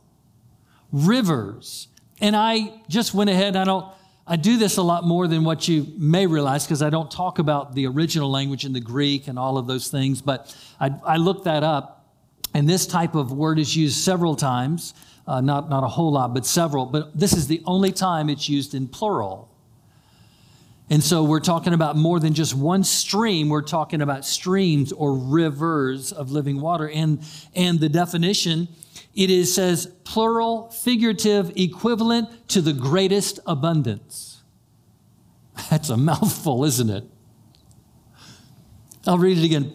Rivers. 0.91 1.87
And 2.19 2.35
I 2.35 2.81
just 2.89 3.13
went 3.13 3.29
ahead, 3.29 3.55
I 3.55 3.63
don't, 3.63 3.85
I 4.25 4.37
do 4.37 4.57
this 4.57 4.77
a 4.77 4.81
lot 4.81 5.05
more 5.05 5.27
than 5.27 5.43
what 5.43 5.67
you 5.67 5.85
may 5.97 6.25
realize 6.25 6.65
because 6.65 6.81
I 6.81 6.89
don't 6.89 7.11
talk 7.11 7.37
about 7.37 7.75
the 7.75 7.85
original 7.85 8.29
language 8.29 8.65
in 8.65 8.73
the 8.73 8.81
Greek 8.81 9.27
and 9.27 9.37
all 9.37 9.57
of 9.57 9.67
those 9.67 9.89
things, 9.89 10.21
but 10.21 10.55
I, 10.79 10.91
I 11.05 11.17
looked 11.17 11.45
that 11.45 11.63
up. 11.63 11.93
And 12.53 12.67
this 12.67 12.87
type 12.87 13.13
of 13.13 13.31
word 13.31 13.59
is 13.59 13.75
used 13.75 13.97
several 13.97 14.35
times, 14.35 14.95
uh, 15.27 15.41
not, 15.41 15.69
not 15.69 15.83
a 15.83 15.87
whole 15.87 16.11
lot, 16.11 16.33
but 16.33 16.45
several. 16.45 16.87
But 16.87 17.17
this 17.17 17.33
is 17.33 17.47
the 17.47 17.61
only 17.65 17.91
time 17.91 18.29
it's 18.29 18.49
used 18.49 18.73
in 18.73 18.87
plural. 18.87 19.53
And 20.89 21.03
so 21.03 21.23
we're 21.23 21.41
talking 21.41 21.73
about 21.73 21.97
more 21.97 22.19
than 22.19 22.33
just 22.33 22.53
one 22.53 22.83
stream. 22.83 23.49
We're 23.49 23.61
talking 23.61 24.01
about 24.01 24.23
streams 24.23 24.93
or 24.93 25.17
rivers 25.17 26.13
of 26.13 26.31
living 26.31 26.61
water. 26.61 26.89
And, 26.89 27.21
and 27.53 27.79
the 27.79 27.89
definition, 27.89 28.69
it 29.13 29.29
is 29.29 29.53
says 29.53 29.87
plural, 30.05 30.69
figurative, 30.69 31.51
equivalent 31.57 32.47
to 32.49 32.61
the 32.61 32.71
greatest 32.71 33.39
abundance. 33.45 34.43
That's 35.69 35.89
a 35.89 35.97
mouthful, 35.97 36.63
isn't 36.63 36.89
it? 36.89 37.03
I'll 39.05 39.17
read 39.17 39.37
it 39.37 39.43
again. 39.43 39.73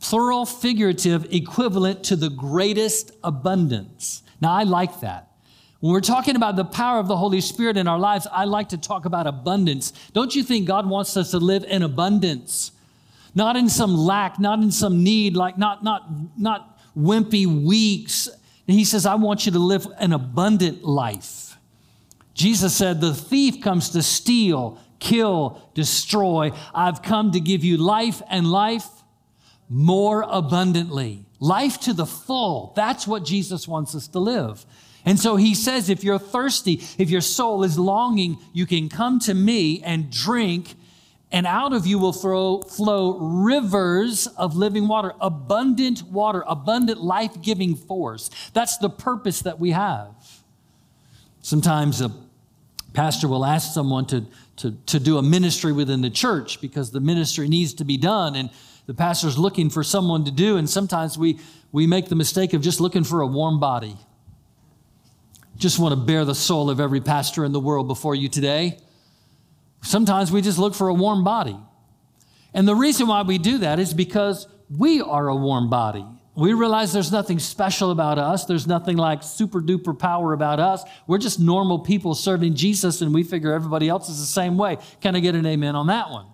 Plural, 0.00 0.46
figurative, 0.46 1.26
equivalent 1.30 2.04
to 2.04 2.16
the 2.16 2.30
greatest 2.30 3.10
abundance. 3.22 4.22
Now, 4.40 4.52
I 4.52 4.62
like 4.62 5.00
that. 5.00 5.33
When 5.84 5.92
we're 5.92 6.00
talking 6.00 6.34
about 6.34 6.56
the 6.56 6.64
power 6.64 6.98
of 6.98 7.08
the 7.08 7.16
Holy 7.18 7.42
Spirit 7.42 7.76
in 7.76 7.86
our 7.86 7.98
lives, 7.98 8.26
I 8.32 8.46
like 8.46 8.70
to 8.70 8.78
talk 8.78 9.04
about 9.04 9.26
abundance. 9.26 9.92
Don't 10.14 10.34
you 10.34 10.42
think 10.42 10.66
God 10.66 10.88
wants 10.88 11.14
us 11.14 11.32
to 11.32 11.38
live 11.38 11.62
in 11.64 11.82
abundance? 11.82 12.72
Not 13.34 13.54
in 13.56 13.68
some 13.68 13.94
lack, 13.94 14.40
not 14.40 14.60
in 14.60 14.70
some 14.70 15.04
need, 15.04 15.36
like 15.36 15.58
not, 15.58 15.84
not, 15.84 16.08
not 16.38 16.80
wimpy 16.96 17.44
weeks. 17.44 18.28
And 18.66 18.78
he 18.78 18.82
says, 18.86 19.04
I 19.04 19.16
want 19.16 19.44
you 19.44 19.52
to 19.52 19.58
live 19.58 19.86
an 19.98 20.14
abundant 20.14 20.84
life. 20.84 21.58
Jesus 22.32 22.74
said, 22.74 23.02
The 23.02 23.12
thief 23.12 23.60
comes 23.60 23.90
to 23.90 24.02
steal, 24.02 24.80
kill, 25.00 25.68
destroy. 25.74 26.52
I've 26.74 27.02
come 27.02 27.32
to 27.32 27.40
give 27.40 27.62
you 27.62 27.76
life 27.76 28.22
and 28.30 28.50
life 28.50 28.88
more 29.68 30.24
abundantly. 30.26 31.26
Life 31.40 31.78
to 31.80 31.92
the 31.92 32.06
full. 32.06 32.72
That's 32.74 33.06
what 33.06 33.26
Jesus 33.26 33.68
wants 33.68 33.94
us 33.94 34.08
to 34.08 34.18
live. 34.18 34.64
And 35.04 35.20
so 35.20 35.36
he 35.36 35.54
says, 35.54 35.90
if 35.90 36.02
you're 36.02 36.18
thirsty, 36.18 36.82
if 36.96 37.10
your 37.10 37.20
soul 37.20 37.62
is 37.62 37.78
longing, 37.78 38.38
you 38.52 38.64
can 38.64 38.88
come 38.88 39.18
to 39.20 39.34
me 39.34 39.82
and 39.82 40.10
drink, 40.10 40.74
and 41.30 41.46
out 41.46 41.74
of 41.74 41.86
you 41.86 41.98
will 41.98 42.12
flow, 42.12 42.62
flow 42.62 43.18
rivers 43.18 44.26
of 44.26 44.56
living 44.56 44.88
water, 44.88 45.12
abundant 45.20 46.02
water, 46.04 46.42
abundant 46.46 47.02
life 47.02 47.42
giving 47.42 47.76
force. 47.76 48.30
That's 48.54 48.78
the 48.78 48.88
purpose 48.88 49.40
that 49.42 49.60
we 49.60 49.72
have. 49.72 50.14
Sometimes 51.42 52.00
a 52.00 52.10
pastor 52.94 53.28
will 53.28 53.44
ask 53.44 53.74
someone 53.74 54.06
to, 54.06 54.24
to, 54.56 54.70
to 54.86 54.98
do 54.98 55.18
a 55.18 55.22
ministry 55.22 55.72
within 55.72 56.00
the 56.00 56.10
church 56.10 56.62
because 56.62 56.92
the 56.92 57.00
ministry 57.00 57.46
needs 57.48 57.74
to 57.74 57.84
be 57.84 57.98
done, 57.98 58.36
and 58.36 58.48
the 58.86 58.94
pastor's 58.94 59.36
looking 59.36 59.68
for 59.68 59.82
someone 59.82 60.24
to 60.24 60.30
do, 60.30 60.56
and 60.56 60.70
sometimes 60.70 61.18
we, 61.18 61.38
we 61.72 61.86
make 61.86 62.08
the 62.08 62.14
mistake 62.14 62.54
of 62.54 62.62
just 62.62 62.80
looking 62.80 63.04
for 63.04 63.20
a 63.20 63.26
warm 63.26 63.60
body 63.60 63.98
just 65.56 65.78
want 65.78 65.92
to 65.92 65.96
bare 65.96 66.24
the 66.24 66.34
soul 66.34 66.70
of 66.70 66.80
every 66.80 67.00
pastor 67.00 67.44
in 67.44 67.52
the 67.52 67.60
world 67.60 67.88
before 67.88 68.14
you 68.14 68.28
today. 68.28 68.78
Sometimes 69.82 70.32
we 70.32 70.40
just 70.40 70.58
look 70.58 70.74
for 70.74 70.88
a 70.88 70.94
warm 70.94 71.24
body. 71.24 71.56
And 72.52 72.66
the 72.66 72.74
reason 72.74 73.06
why 73.06 73.22
we 73.22 73.38
do 73.38 73.58
that 73.58 73.78
is 73.78 73.92
because 73.92 74.46
we 74.70 75.00
are 75.00 75.28
a 75.28 75.36
warm 75.36 75.68
body. 75.68 76.06
We 76.36 76.52
realize 76.52 76.92
there's 76.92 77.12
nothing 77.12 77.38
special 77.38 77.90
about 77.90 78.18
us. 78.18 78.44
There's 78.44 78.66
nothing 78.66 78.96
like 78.96 79.22
super 79.22 79.60
duper 79.60 79.96
power 79.96 80.32
about 80.32 80.58
us. 80.58 80.82
We're 81.06 81.18
just 81.18 81.38
normal 81.38 81.80
people 81.80 82.14
serving 82.14 82.54
Jesus, 82.54 83.02
and 83.02 83.14
we 83.14 83.22
figure 83.22 83.52
everybody 83.52 83.88
else 83.88 84.08
is 84.08 84.18
the 84.18 84.26
same 84.26 84.56
way. 84.56 84.78
Can 85.00 85.14
I 85.14 85.20
get 85.20 85.36
an 85.36 85.46
amen 85.46 85.76
on 85.76 85.86
that 85.88 86.10
one? 86.10 86.26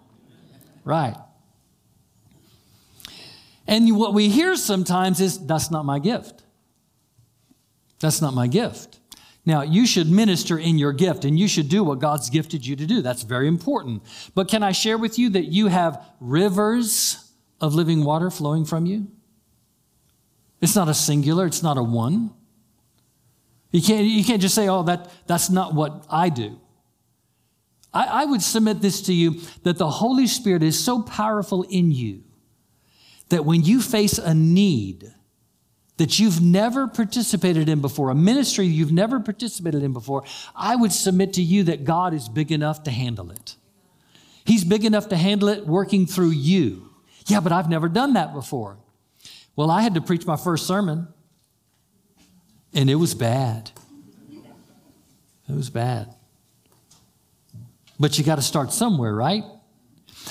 Right. 0.85 1.17
And 3.67 3.95
what 3.97 4.15
we 4.15 4.31
hear 4.31 4.57
sometimes 4.57 5.21
is, 5.21 5.45
that's 5.47 5.71
not 5.71 5.85
my 5.85 5.99
gift. 5.99 6.45
That's 8.01 8.23
not 8.23 8.33
my 8.33 8.47
gift. 8.47 9.00
Now, 9.47 9.63
you 9.63 9.87
should 9.87 10.11
minister 10.11 10.59
in 10.59 10.79
your 10.79 10.93
gift 10.93 11.25
and 11.25 11.39
you 11.39 11.49
should 11.49 11.69
do 11.69 11.83
what 11.83 11.99
God's 11.99 12.29
gifted 12.29 12.67
you 12.67 12.77
to 12.77 12.87
do. 12.87 13.01
That's 13.01 13.23
very 13.23 13.49
important. 13.49 14.03
But 14.35 14.49
can 14.49 14.63
I 14.63 14.73
share 14.73 14.99
with 14.99 15.19
you 15.19 15.31
that 15.31 15.47
you 15.47 15.69
have 15.69 16.05
rivers 16.21 17.33
of 17.61 17.75
living 17.75 18.05
water 18.05 18.31
flowing 18.31 18.65
from 18.65 18.87
you? 18.87 19.09
It's 20.61 20.77
not 20.77 20.89
a 20.89 20.95
singular, 20.95 21.47
it's 21.47 21.63
not 21.63 21.79
a 21.79 21.83
one. 21.83 22.33
You 23.71 23.81
can't, 23.81 24.05
you 24.05 24.25
can't 24.25 24.43
just 24.43 24.55
say, 24.55 24.69
oh, 24.69 24.83
that, 24.83 25.11
that's 25.27 25.49
not 25.49 25.75
what 25.75 26.05
I 26.11 26.29
do. 26.29 26.61
I, 27.95 28.05
I 28.05 28.25
would 28.25 28.43
submit 28.43 28.83
this 28.83 29.03
to 29.03 29.15
you 29.15 29.41
that 29.63 29.79
the 29.79 29.89
Holy 29.89 30.27
Spirit 30.27 30.63
is 30.63 30.83
so 30.83 31.03
powerful 31.03 31.63
in 31.63 31.91
you 31.93 32.25
that 33.31 33.45
when 33.45 33.63
you 33.63 33.81
face 33.81 34.19
a 34.19 34.35
need, 34.35 35.13
that 36.01 36.19
you've 36.19 36.41
never 36.41 36.87
participated 36.87 37.69
in 37.69 37.83
before, 37.83 38.09
a 38.09 38.15
ministry 38.15 38.65
you've 38.65 38.91
never 38.91 39.21
participated 39.21 39.83
in 39.83 39.93
before, 39.93 40.25
I 40.57 40.75
would 40.75 40.93
submit 40.93 41.35
to 41.35 41.43
you 41.43 41.65
that 41.65 41.85
God 41.85 42.15
is 42.15 42.27
big 42.27 42.51
enough 42.51 42.85
to 42.85 42.91
handle 42.91 43.31
it. 43.31 43.57
He's 44.47 44.65
big 44.65 44.87
enough 44.87 45.11
to 45.11 45.17
handle 45.19 45.51
it 45.51 45.67
working 45.67 46.07
through 46.07 46.31
you. 46.31 46.89
Yeah, 47.27 47.41
but 47.41 47.53
I've 47.53 47.69
never 47.69 47.87
done 47.87 48.15
that 48.15 48.33
before. 48.33 48.79
Well, 49.57 49.71
I 49.71 49.83
had 49.83 49.93
to 49.93 50.01
preach 50.01 50.25
my 50.25 50.39
first 50.39 50.67
sermon, 50.67 51.07
and 52.73 52.89
it 52.89 52.95
was 52.95 53.15
bad. 53.15 53.71
It 55.51 55.55
was 55.55 55.69
bad. 55.69 56.15
But 57.99 58.17
you 58.17 58.25
got 58.25 58.37
to 58.37 58.43
start 58.43 58.73
somewhere, 58.73 59.15
right? 59.15 59.45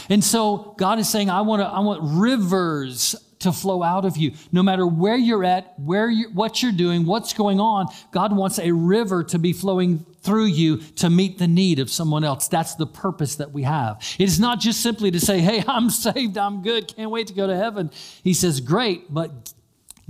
And 0.09 0.23
so 0.23 0.73
God 0.79 0.97
is 0.97 1.07
saying, 1.07 1.29
I 1.29 1.41
want 1.41 1.61
to, 1.61 1.67
I 1.67 1.81
want 1.81 1.99
rivers 2.19 3.15
to 3.39 3.51
flow 3.53 3.83
out 3.83 4.05
of 4.05 4.17
you. 4.17 4.33
No 4.51 4.61
matter 4.61 4.85
where 4.85 5.15
you're 5.15 5.43
at, 5.43 5.77
where 5.79 6.09
you 6.09 6.29
what 6.31 6.61
you're 6.61 6.71
doing, 6.71 7.05
what's 7.05 7.33
going 7.33 7.59
on, 7.59 7.87
God 8.11 8.35
wants 8.35 8.59
a 8.59 8.71
river 8.71 9.23
to 9.25 9.39
be 9.39 9.53
flowing 9.53 10.05
through 10.21 10.45
you 10.45 10.77
to 10.97 11.09
meet 11.09 11.37
the 11.37 11.47
need 11.47 11.79
of 11.79 11.89
someone 11.89 12.23
else. 12.23 12.47
That's 12.47 12.75
the 12.75 12.85
purpose 12.85 13.35
that 13.35 13.51
we 13.51 13.63
have. 13.63 14.03
It 14.19 14.25
is 14.25 14.39
not 14.39 14.59
just 14.59 14.81
simply 14.81 15.11
to 15.11 15.19
say, 15.19 15.39
"Hey, 15.39 15.63
I'm 15.67 15.89
saved, 15.89 16.37
I'm 16.37 16.61
good, 16.61 16.93
can't 16.93 17.11
wait 17.11 17.27
to 17.27 17.33
go 17.33 17.47
to 17.47 17.55
heaven." 17.55 17.91
He 18.23 18.33
says, 18.33 18.59
"Great, 18.59 19.13
but 19.13 19.53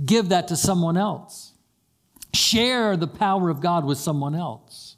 give 0.04 0.30
that 0.30 0.48
to 0.48 0.56
someone 0.56 0.96
else. 0.96 1.52
Share 2.34 2.96
the 2.96 3.08
power 3.08 3.48
of 3.48 3.60
God 3.60 3.84
with 3.84 3.98
someone 3.98 4.34
else." 4.34 4.96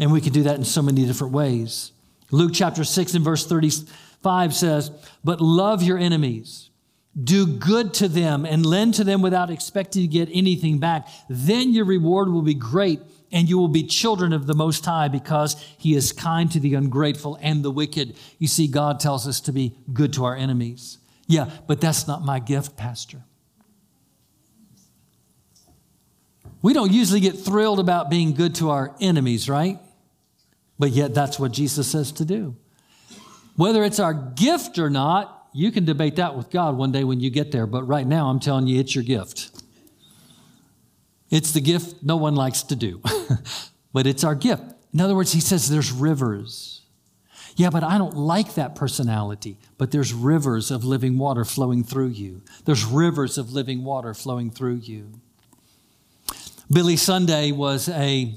And 0.00 0.10
we 0.10 0.22
can 0.22 0.32
do 0.32 0.44
that 0.44 0.56
in 0.56 0.64
so 0.64 0.80
many 0.80 1.04
different 1.04 1.34
ways. 1.34 1.92
Luke 2.30 2.52
chapter 2.54 2.84
6 2.84 3.14
and 3.14 3.24
verse 3.24 3.46
35 3.46 4.54
says, 4.54 4.90
But 5.22 5.42
love 5.42 5.82
your 5.82 5.98
enemies, 5.98 6.69
do 7.18 7.46
good 7.46 7.92
to 7.94 8.08
them 8.08 8.44
and 8.44 8.64
lend 8.64 8.94
to 8.94 9.04
them 9.04 9.20
without 9.20 9.50
expecting 9.50 10.02
to 10.02 10.08
get 10.08 10.28
anything 10.32 10.78
back. 10.78 11.08
Then 11.28 11.72
your 11.72 11.84
reward 11.84 12.28
will 12.28 12.42
be 12.42 12.54
great 12.54 13.00
and 13.32 13.48
you 13.48 13.58
will 13.58 13.68
be 13.68 13.84
children 13.84 14.32
of 14.32 14.46
the 14.46 14.54
Most 14.54 14.84
High 14.84 15.08
because 15.08 15.60
He 15.78 15.94
is 15.94 16.12
kind 16.12 16.50
to 16.52 16.60
the 16.60 16.74
ungrateful 16.74 17.38
and 17.40 17.64
the 17.64 17.70
wicked. 17.70 18.16
You 18.38 18.48
see, 18.48 18.66
God 18.66 19.00
tells 19.00 19.26
us 19.26 19.40
to 19.42 19.52
be 19.52 19.76
good 19.92 20.12
to 20.14 20.24
our 20.24 20.36
enemies. 20.36 20.98
Yeah, 21.26 21.50
but 21.66 21.80
that's 21.80 22.08
not 22.08 22.24
my 22.24 22.40
gift, 22.40 22.76
Pastor. 22.76 23.22
We 26.62 26.74
don't 26.74 26.92
usually 26.92 27.20
get 27.20 27.38
thrilled 27.38 27.80
about 27.80 28.10
being 28.10 28.34
good 28.34 28.56
to 28.56 28.70
our 28.70 28.94
enemies, 29.00 29.48
right? 29.48 29.78
But 30.78 30.90
yet, 30.90 31.14
that's 31.14 31.38
what 31.38 31.52
Jesus 31.52 31.90
says 31.90 32.12
to 32.12 32.24
do. 32.24 32.56
Whether 33.56 33.84
it's 33.84 34.00
our 34.00 34.14
gift 34.14 34.78
or 34.78 34.90
not, 34.90 35.39
you 35.52 35.70
can 35.72 35.84
debate 35.84 36.16
that 36.16 36.36
with 36.36 36.50
God 36.50 36.76
one 36.76 36.92
day 36.92 37.04
when 37.04 37.20
you 37.20 37.30
get 37.30 37.52
there, 37.52 37.66
but 37.66 37.84
right 37.84 38.06
now 38.06 38.28
I'm 38.28 38.40
telling 38.40 38.66
you 38.66 38.80
it's 38.80 38.94
your 38.94 39.04
gift. 39.04 39.50
It's 41.30 41.52
the 41.52 41.60
gift 41.60 42.02
no 42.02 42.16
one 42.16 42.34
likes 42.34 42.62
to 42.64 42.76
do, 42.76 43.00
but 43.92 44.06
it's 44.06 44.24
our 44.24 44.34
gift. 44.34 44.62
In 44.92 45.00
other 45.00 45.14
words, 45.14 45.32
he 45.32 45.40
says 45.40 45.68
there's 45.68 45.92
rivers. 45.92 46.82
Yeah, 47.56 47.70
but 47.70 47.82
I 47.82 47.98
don't 47.98 48.16
like 48.16 48.54
that 48.54 48.74
personality, 48.74 49.58
but 49.76 49.90
there's 49.90 50.12
rivers 50.12 50.70
of 50.70 50.84
living 50.84 51.18
water 51.18 51.44
flowing 51.44 51.84
through 51.84 52.08
you. 52.08 52.42
There's 52.64 52.84
rivers 52.84 53.38
of 53.38 53.52
living 53.52 53.84
water 53.84 54.14
flowing 54.14 54.50
through 54.50 54.76
you. 54.76 55.12
Billy 56.72 56.96
Sunday 56.96 57.52
was 57.52 57.88
a 57.88 58.34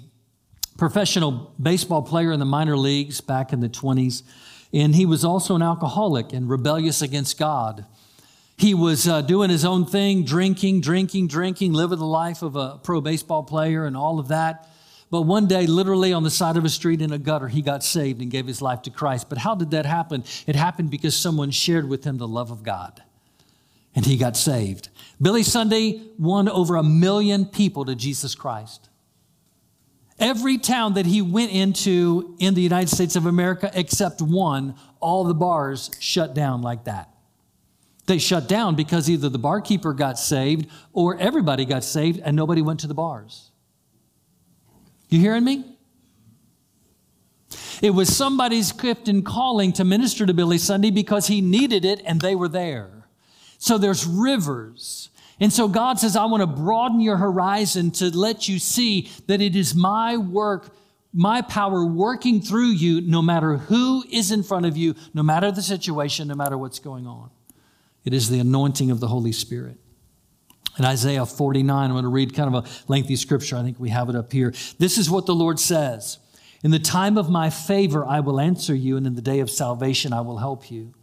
professional 0.77 1.53
baseball 1.62 2.01
player 2.01 2.32
in 2.32 2.39
the 2.39 2.46
minor 2.46 2.75
leagues 2.75 3.22
back 3.22 3.53
in 3.53 3.60
the 3.60 3.70
20s, 3.70 4.24
and 4.74 4.96
he 4.96 5.06
was 5.06 5.24
also 5.24 5.56
an 5.56 5.62
alcoholic 5.62 6.34
and 6.34 6.50
rebellious 6.50 7.01
against 7.01 7.38
God. 7.38 7.86
He 8.58 8.74
was 8.74 9.08
uh, 9.08 9.22
doing 9.22 9.50
his 9.50 9.65
own 9.65 9.86
thing, 9.86 10.25
drinking, 10.25 10.82
drinking, 10.82 11.27
drinking, 11.27 11.74
living 11.74 12.00
the 12.00 12.06
life 12.06 12.42
of 12.42 12.56
a 12.56 12.80
pro 12.84 13.01
baseball 13.01 13.44
player 13.44 13.86
and 13.86 13.96
all 13.96 14.20
of 14.20 14.30
that. 14.30 14.68
But 15.10 15.24
one 15.24 15.48
day, 15.48 15.68
literally 15.68 16.12
on 16.12 16.24
the 16.24 16.32
side 16.32 16.58
of 16.58 16.65
a 16.65 16.70
street 16.70 17.01
in 17.01 17.12
a 17.12 17.20
gutter, 17.20 17.48
he 17.48 17.62
got 17.62 17.84
saved 17.84 18.22
and 18.22 18.32
gave 18.32 18.48
his 18.48 18.62
life 18.62 18.82
to 18.84 18.89
Christ. 18.89 19.30
But 19.30 19.38
how 19.38 19.53
did 19.53 19.72
that 19.72 19.86
happen? 19.86 20.24
It 20.48 20.56
happened 20.56 20.89
because 20.89 21.15
someone 21.15 21.51
shared 21.51 21.88
with 21.88 22.03
him 22.03 22.18
the 22.18 22.27
love 22.27 22.50
of 22.50 22.63
God 22.63 23.03
and 23.96 24.06
he 24.06 24.18
got 24.18 24.36
saved. 24.36 24.89
Billy 25.22 25.44
Sunday 25.44 26.01
won 26.18 26.50
over 26.50 26.75
a 26.75 26.84
million 26.84 27.46
people 27.46 27.86
to 27.86 27.96
Jesus 27.96 28.34
Christ. 28.34 28.89
Every 30.24 30.58
town 30.58 30.94
that 30.94 31.06
he 31.06 31.22
went 31.22 31.51
into 31.51 32.38
in 32.39 32.53
the 32.53 32.62
United 32.62 32.88
States 32.88 33.18
of 33.18 33.25
America, 33.25 33.70
except 33.74 34.22
one, 34.22 34.75
all 35.01 35.25
the 35.25 35.34
bars 35.34 35.92
shut 36.00 36.34
down 36.34 36.62
like 36.62 36.86
that. 36.86 37.10
They 38.06 38.20
shut 38.20 38.48
down 38.48 38.75
because 38.75 39.10
either 39.10 39.27
the 39.27 39.38
barkeeper 39.38 39.92
got 39.94 40.18
saved 40.18 40.70
or 40.94 41.18
everybody 41.18 41.65
got 41.65 41.84
saved 41.84 42.22
and 42.24 42.38
nobody 42.38 42.62
went 42.62 42.80
to 42.80 42.88
the 42.88 42.94
bars. 42.94 43.51
You 45.10 45.20
hearing 45.20 45.44
me? 45.44 45.65
It 47.82 47.89
was 47.89 48.15
somebody's 48.15 48.72
gift 48.72 49.10
and 49.10 49.25
calling 49.25 49.74
to 49.74 49.84
minister 49.84 50.25
to 50.25 50.34
Billy 50.34 50.58
Sunday 50.58 50.89
because 50.89 51.27
he 51.27 51.42
needed 51.42 51.84
it 51.84 52.01
and 52.06 52.22
they 52.22 52.34
were 52.34 52.48
there. 52.48 53.10
So 53.58 53.77
there's 53.77 54.06
rivers. 54.06 55.10
And 55.40 55.52
so 55.52 55.68
God 55.68 56.00
says, 56.00 56.16
I 56.16 56.25
want 56.25 56.42
to 56.42 56.48
broaden 56.48 57.00
your 57.00 57.18
horizon 57.18 57.92
to 57.92 58.16
let 58.16 58.48
you 58.48 58.60
see 58.60 59.10
that 59.28 59.42
it 59.42 59.56
is 59.56 59.75
my 59.75 60.18
work, 60.18 60.75
my 61.12 61.42
power 61.42 61.86
working 61.86 62.42
through 62.42 62.72
you, 62.72 63.02
no 63.02 63.22
matter 63.22 63.58
who 63.58 64.04
is 64.12 64.32
in 64.32 64.44
front 64.44 64.66
of 64.66 64.78
you, 64.78 64.96
no 65.13 65.24
matter 65.24 65.52
the 65.52 65.62
situation, 65.62 66.28
no 66.28 66.36
matter 66.36 66.58
what's 66.58 66.80
going 66.80 67.08
on. 67.08 67.30
It 68.06 68.13
is 68.13 68.30
the 68.30 68.40
anointing 68.40 68.92
of 68.92 69.00
the 69.00 69.08
Holy 69.08 69.32
Spirit. 69.32 69.78
In 70.78 70.86
Isaiah 70.86 71.25
49, 71.25 71.86
I'm 71.86 71.92
going 71.92 72.04
to 72.04 72.10
read 72.10 72.34
kind 72.34 72.54
of 72.54 72.66
a 72.66 72.70
lengthy 72.88 73.16
scripture. 73.16 73.56
I 73.56 73.63
think 73.63 73.80
we 73.80 73.90
have 73.90 74.10
it 74.10 74.16
up 74.16 74.32
here. 74.32 74.54
This 74.80 74.98
is 74.98 75.10
what 75.10 75.25
the 75.25 75.36
Lord 75.36 75.60
says 75.60 76.18
In 76.63 76.72
the 76.72 76.80
time 76.80 77.18
of 77.18 77.30
my 77.30 77.50
favor, 77.50 78.06
I 78.06 78.20
will 78.22 78.40
answer 78.40 78.74
you, 78.74 78.98
and 78.98 79.06
in 79.06 79.16
the 79.16 79.22
day 79.22 79.40
of 79.40 79.50
salvation, 79.50 80.13
I 80.13 80.22
will 80.22 80.38
help 80.38 80.72
you. 80.72 80.94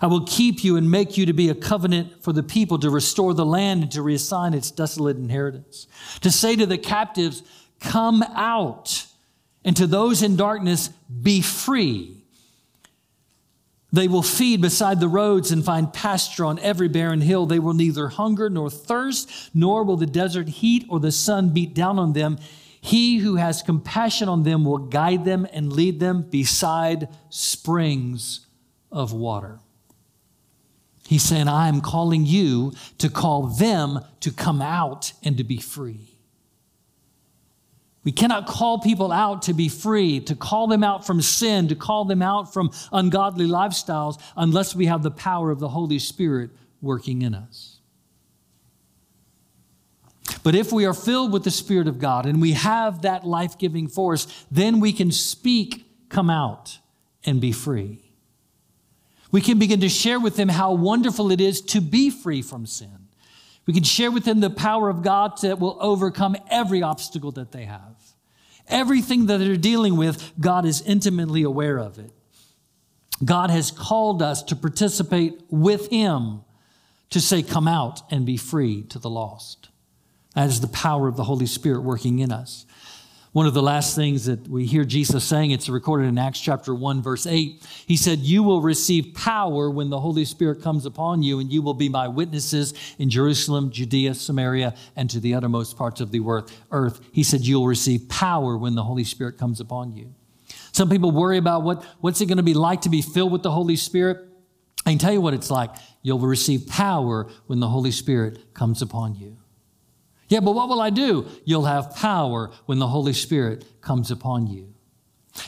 I 0.00 0.06
will 0.06 0.24
keep 0.24 0.62
you 0.62 0.76
and 0.76 0.90
make 0.90 1.16
you 1.16 1.26
to 1.26 1.32
be 1.32 1.48
a 1.48 1.54
covenant 1.54 2.22
for 2.22 2.32
the 2.32 2.42
people 2.42 2.78
to 2.80 2.90
restore 2.90 3.34
the 3.34 3.46
land 3.46 3.82
and 3.82 3.92
to 3.92 4.00
reassign 4.00 4.54
its 4.54 4.70
desolate 4.70 5.16
inheritance. 5.16 5.86
To 6.20 6.30
say 6.30 6.56
to 6.56 6.66
the 6.66 6.78
captives, 6.78 7.42
Come 7.80 8.22
out, 8.22 9.06
and 9.64 9.76
to 9.76 9.86
those 9.86 10.22
in 10.22 10.36
darkness, 10.36 10.88
Be 10.88 11.40
free. 11.40 12.16
They 13.92 14.08
will 14.08 14.22
feed 14.22 14.60
beside 14.60 15.00
the 15.00 15.08
roads 15.08 15.52
and 15.52 15.64
find 15.64 15.92
pasture 15.92 16.44
on 16.44 16.58
every 16.58 16.88
barren 16.88 17.20
hill. 17.20 17.46
They 17.46 17.58
will 17.58 17.72
neither 17.72 18.08
hunger 18.08 18.50
nor 18.50 18.68
thirst, 18.68 19.30
nor 19.54 19.84
will 19.84 19.96
the 19.96 20.06
desert 20.06 20.48
heat 20.48 20.84
or 20.88 21.00
the 21.00 21.12
sun 21.12 21.50
beat 21.50 21.72
down 21.72 21.98
on 21.98 22.12
them. 22.12 22.38
He 22.80 23.18
who 23.18 23.36
has 23.36 23.62
compassion 23.62 24.28
on 24.28 24.42
them 24.42 24.64
will 24.64 24.78
guide 24.78 25.24
them 25.24 25.46
and 25.50 25.72
lead 25.72 25.98
them 25.98 26.22
beside 26.22 27.08
springs 27.30 28.46
of 28.92 29.12
water. 29.12 29.60
He's 31.06 31.22
saying, 31.22 31.48
I 31.48 31.68
am 31.68 31.80
calling 31.80 32.26
you 32.26 32.72
to 32.98 33.08
call 33.08 33.46
them 33.46 34.00
to 34.20 34.32
come 34.32 34.60
out 34.60 35.12
and 35.22 35.36
to 35.38 35.44
be 35.44 35.58
free. 35.58 36.16
We 38.02 38.12
cannot 38.12 38.46
call 38.46 38.78
people 38.78 39.10
out 39.10 39.42
to 39.42 39.52
be 39.52 39.68
free, 39.68 40.20
to 40.20 40.36
call 40.36 40.68
them 40.68 40.84
out 40.84 41.04
from 41.04 41.20
sin, 41.20 41.66
to 41.68 41.74
call 41.74 42.04
them 42.04 42.22
out 42.22 42.52
from 42.52 42.70
ungodly 42.92 43.48
lifestyles, 43.48 44.20
unless 44.36 44.76
we 44.76 44.86
have 44.86 45.02
the 45.02 45.10
power 45.10 45.50
of 45.50 45.58
the 45.58 45.68
Holy 45.68 45.98
Spirit 45.98 46.50
working 46.80 47.22
in 47.22 47.34
us. 47.34 47.78
But 50.44 50.54
if 50.54 50.70
we 50.70 50.86
are 50.86 50.94
filled 50.94 51.32
with 51.32 51.42
the 51.42 51.50
Spirit 51.50 51.88
of 51.88 51.98
God 51.98 52.26
and 52.26 52.40
we 52.40 52.52
have 52.52 53.02
that 53.02 53.26
life 53.26 53.58
giving 53.58 53.88
force, 53.88 54.46
then 54.52 54.78
we 54.78 54.92
can 54.92 55.10
speak, 55.10 55.84
come 56.08 56.30
out, 56.30 56.78
and 57.24 57.40
be 57.40 57.50
free. 57.50 58.05
We 59.32 59.40
can 59.40 59.58
begin 59.58 59.80
to 59.80 59.88
share 59.88 60.20
with 60.20 60.36
them 60.36 60.48
how 60.48 60.72
wonderful 60.72 61.30
it 61.30 61.40
is 61.40 61.60
to 61.62 61.80
be 61.80 62.10
free 62.10 62.42
from 62.42 62.66
sin. 62.66 63.08
We 63.66 63.74
can 63.74 63.82
share 63.82 64.10
with 64.12 64.24
them 64.24 64.40
the 64.40 64.50
power 64.50 64.88
of 64.88 65.02
God 65.02 65.40
that 65.42 65.58
will 65.58 65.76
overcome 65.80 66.36
every 66.50 66.82
obstacle 66.82 67.32
that 67.32 67.52
they 67.52 67.64
have. 67.64 67.96
Everything 68.68 69.26
that 69.26 69.38
they're 69.38 69.56
dealing 69.56 69.96
with, 69.96 70.32
God 70.40 70.64
is 70.64 70.80
intimately 70.82 71.42
aware 71.42 71.78
of 71.78 71.98
it. 71.98 72.12
God 73.24 73.50
has 73.50 73.70
called 73.70 74.22
us 74.22 74.42
to 74.44 74.56
participate 74.56 75.40
with 75.48 75.88
Him 75.88 76.42
to 77.10 77.20
say, 77.20 77.42
Come 77.42 77.66
out 77.66 78.02
and 78.10 78.26
be 78.26 78.36
free 78.36 78.82
to 78.84 78.98
the 78.98 79.10
lost. 79.10 79.68
That 80.34 80.48
is 80.48 80.60
the 80.60 80.68
power 80.68 81.08
of 81.08 81.16
the 81.16 81.24
Holy 81.24 81.46
Spirit 81.46 81.80
working 81.80 82.18
in 82.18 82.30
us. 82.30 82.65
One 83.36 83.46
of 83.46 83.52
the 83.52 83.62
last 83.62 83.94
things 83.94 84.24
that 84.24 84.48
we 84.48 84.64
hear 84.64 84.82
Jesus 84.82 85.22
saying, 85.22 85.50
it's 85.50 85.68
recorded 85.68 86.06
in 86.06 86.16
Acts 86.16 86.40
chapter 86.40 86.74
1, 86.74 87.02
verse 87.02 87.26
8. 87.26 87.62
He 87.86 87.94
said, 87.94 88.20
You 88.20 88.42
will 88.42 88.62
receive 88.62 89.12
power 89.12 89.68
when 89.68 89.90
the 89.90 90.00
Holy 90.00 90.24
Spirit 90.24 90.62
comes 90.62 90.86
upon 90.86 91.22
you, 91.22 91.38
and 91.38 91.52
you 91.52 91.60
will 91.60 91.74
be 91.74 91.90
my 91.90 92.08
witnesses 92.08 92.72
in 92.98 93.10
Jerusalem, 93.10 93.70
Judea, 93.70 94.14
Samaria, 94.14 94.74
and 94.96 95.10
to 95.10 95.20
the 95.20 95.34
uttermost 95.34 95.76
parts 95.76 96.00
of 96.00 96.12
the 96.12 96.44
earth. 96.70 97.00
He 97.12 97.22
said, 97.22 97.42
You'll 97.42 97.66
receive 97.66 98.08
power 98.08 98.56
when 98.56 98.74
the 98.74 98.84
Holy 98.84 99.04
Spirit 99.04 99.36
comes 99.36 99.60
upon 99.60 99.92
you. 99.92 100.14
Some 100.72 100.88
people 100.88 101.10
worry 101.10 101.36
about 101.36 101.62
what, 101.62 101.84
what's 102.00 102.22
it 102.22 102.28
going 102.28 102.38
to 102.38 102.42
be 102.42 102.54
like 102.54 102.80
to 102.80 102.88
be 102.88 103.02
filled 103.02 103.32
with 103.32 103.42
the 103.42 103.50
Holy 103.50 103.76
Spirit. 103.76 104.16
I 104.86 104.92
can 104.92 104.98
tell 104.98 105.12
you 105.12 105.20
what 105.20 105.34
it's 105.34 105.50
like. 105.50 105.72
You'll 106.00 106.20
receive 106.20 106.68
power 106.68 107.28
when 107.48 107.60
the 107.60 107.68
Holy 107.68 107.90
Spirit 107.90 108.54
comes 108.54 108.80
upon 108.80 109.14
you. 109.14 109.36
Yeah, 110.28 110.40
but 110.40 110.52
what 110.52 110.68
will 110.68 110.80
I 110.80 110.90
do? 110.90 111.28
You'll 111.44 111.64
have 111.64 111.94
power 111.94 112.50
when 112.66 112.78
the 112.78 112.88
Holy 112.88 113.12
Spirit 113.12 113.64
comes 113.80 114.10
upon 114.10 114.46
you. 114.46 114.74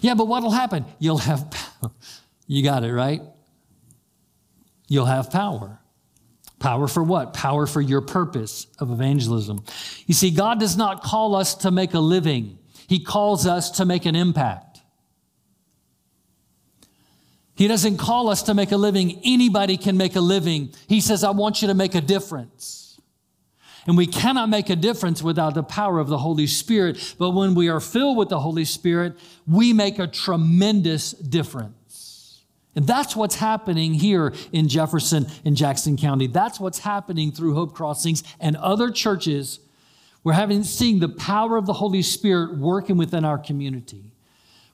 Yeah, 0.01 0.15
but 0.15 0.29
what'll 0.29 0.51
happen? 0.51 0.85
You'll 0.99 1.19
have 1.19 1.51
power. 1.51 1.91
You 2.47 2.63
got 2.63 2.85
it, 2.85 2.93
right? 2.93 3.21
You'll 4.89 5.07
have 5.07 5.31
power. 5.31 5.81
Power 6.59 6.89
for 6.89 7.03
what? 7.03 7.35
Power 7.35 7.67
for 7.67 7.81
your 7.81 8.01
purpose 8.01 8.67
of 8.79 8.91
evangelism. 8.91 9.63
You 10.07 10.15
see, 10.15 10.31
God 10.31 10.59
does 10.59 10.77
not 10.77 11.03
call 11.03 11.35
us 11.35 11.55
to 11.57 11.71
make 11.71 11.95
a 11.95 12.01
living, 12.01 12.59
He 12.89 13.01
calls 13.01 13.47
us 13.47 13.71
to 13.73 13.85
make 13.85 14.07
an 14.07 14.17
impact. 14.17 14.65
He 17.55 17.67
doesn't 17.67 17.97
call 17.97 18.29
us 18.29 18.45
to 18.45 18.55
make 18.55 18.71
a 18.71 18.77
living. 18.77 19.21
Anybody 19.25 19.77
can 19.77 19.97
make 19.97 20.15
a 20.15 20.21
living. 20.21 20.73
He 20.87 21.01
says, 21.01 21.25
I 21.25 21.31
want 21.31 21.61
you 21.61 21.67
to 21.67 21.75
make 21.75 21.97
a 21.97 22.01
difference. 22.01 22.88
And 23.89 23.97
we 23.97 24.07
cannot 24.07 24.51
make 24.51 24.69
a 24.69 24.77
difference 24.77 25.23
without 25.23 25.55
the 25.55 25.63
power 25.63 25.99
of 25.99 26.09
the 26.09 26.19
Holy 26.19 26.47
Spirit. 26.47 27.15
But 27.19 27.31
when 27.31 27.55
we 27.55 27.71
are 27.71 27.81
filled 27.81 28.19
with 28.19 28.29
the 28.29 28.39
Holy 28.39 28.67
Spirit, 28.67 29.19
we 29.47 29.73
make 29.73 29.99
a 29.99 30.07
tremendous 30.07 31.13
difference. 31.13 32.45
And 32.77 32.87
that's 32.87 33.17
what's 33.17 33.37
happening 33.37 33.95
here 33.95 34.35
in 34.53 34.69
Jefferson 34.69 35.27
and 35.43 35.57
Jackson 35.57 35.97
County. 35.97 36.27
That's 36.27 36.61
what's 36.61 36.81
happening 36.81 37.33
through 37.33 37.55
Hope 37.55 37.73
Crossings 37.73 38.23
and 38.39 38.57
other 38.59 38.91
churches. 38.91 39.59
We're 40.23 40.35
having 40.35 40.65
seeing 40.65 40.99
the 40.99 41.09
power 41.09 41.57
of 41.57 41.65
the 41.65 41.73
Holy 41.73 42.03
Spirit 42.03 42.59
working 42.59 42.99
within 42.99 43.25
our 43.25 43.39
community. 43.39 44.13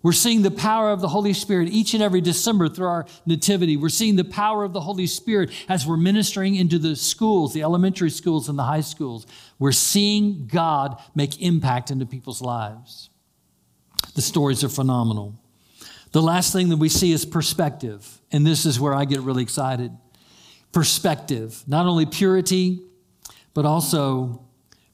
We're 0.05 0.13
seeing 0.13 0.43
the 0.43 0.51
power 0.51 0.91
of 0.91 1.01
the 1.01 1.09
Holy 1.09 1.33
Spirit 1.33 1.71
each 1.71 1.95
and 1.95 2.03
every 2.03 2.21
December 2.21 2.69
through 2.69 2.89
our 2.89 3.07
nativity. 3.25 3.79
We're 3.79 3.89
seeing 3.89 4.17
the 4.17 4.25
power 4.25 4.63
of 4.63 4.75
the 4.75 4.83
Holy 4.83 5.07
Spirit 5.07 5.51
as 5.67 5.87
we're 5.87 5.97
ministering 5.97 6.57
into 6.57 6.79
the 6.79 6.95
schools, 6.95 7.55
the 7.55 7.63
elementary 7.63 8.11
schools 8.11 8.51
and 8.51 8.59
the 8.59 8.65
high 8.65 8.83
schools. 8.83 9.27
We're 9.59 9.73
seeing 9.73 10.47
God 10.47 11.03
make 11.15 11.41
impact 11.41 11.91
into 11.91 12.05
people's 12.05 12.43
lives. 12.43 13.09
The 14.15 14.21
stories 14.21 14.63
are 14.63 14.69
phenomenal. 14.69 15.37
The 16.13 16.21
last 16.21 16.53
thing 16.53 16.69
that 16.69 16.77
we 16.77 16.91
see 16.91 17.13
is 17.13 17.25
perspective. 17.25 18.21
And 18.31 18.47
this 18.47 18.67
is 18.67 18.79
where 18.79 18.93
I 18.93 19.07
get 19.07 19.21
really 19.21 19.43
excited. 19.43 19.91
Perspective, 20.71 21.65
not 21.67 21.87
only 21.87 22.05
purity, 22.05 22.83
but 23.55 23.65
also 23.65 24.45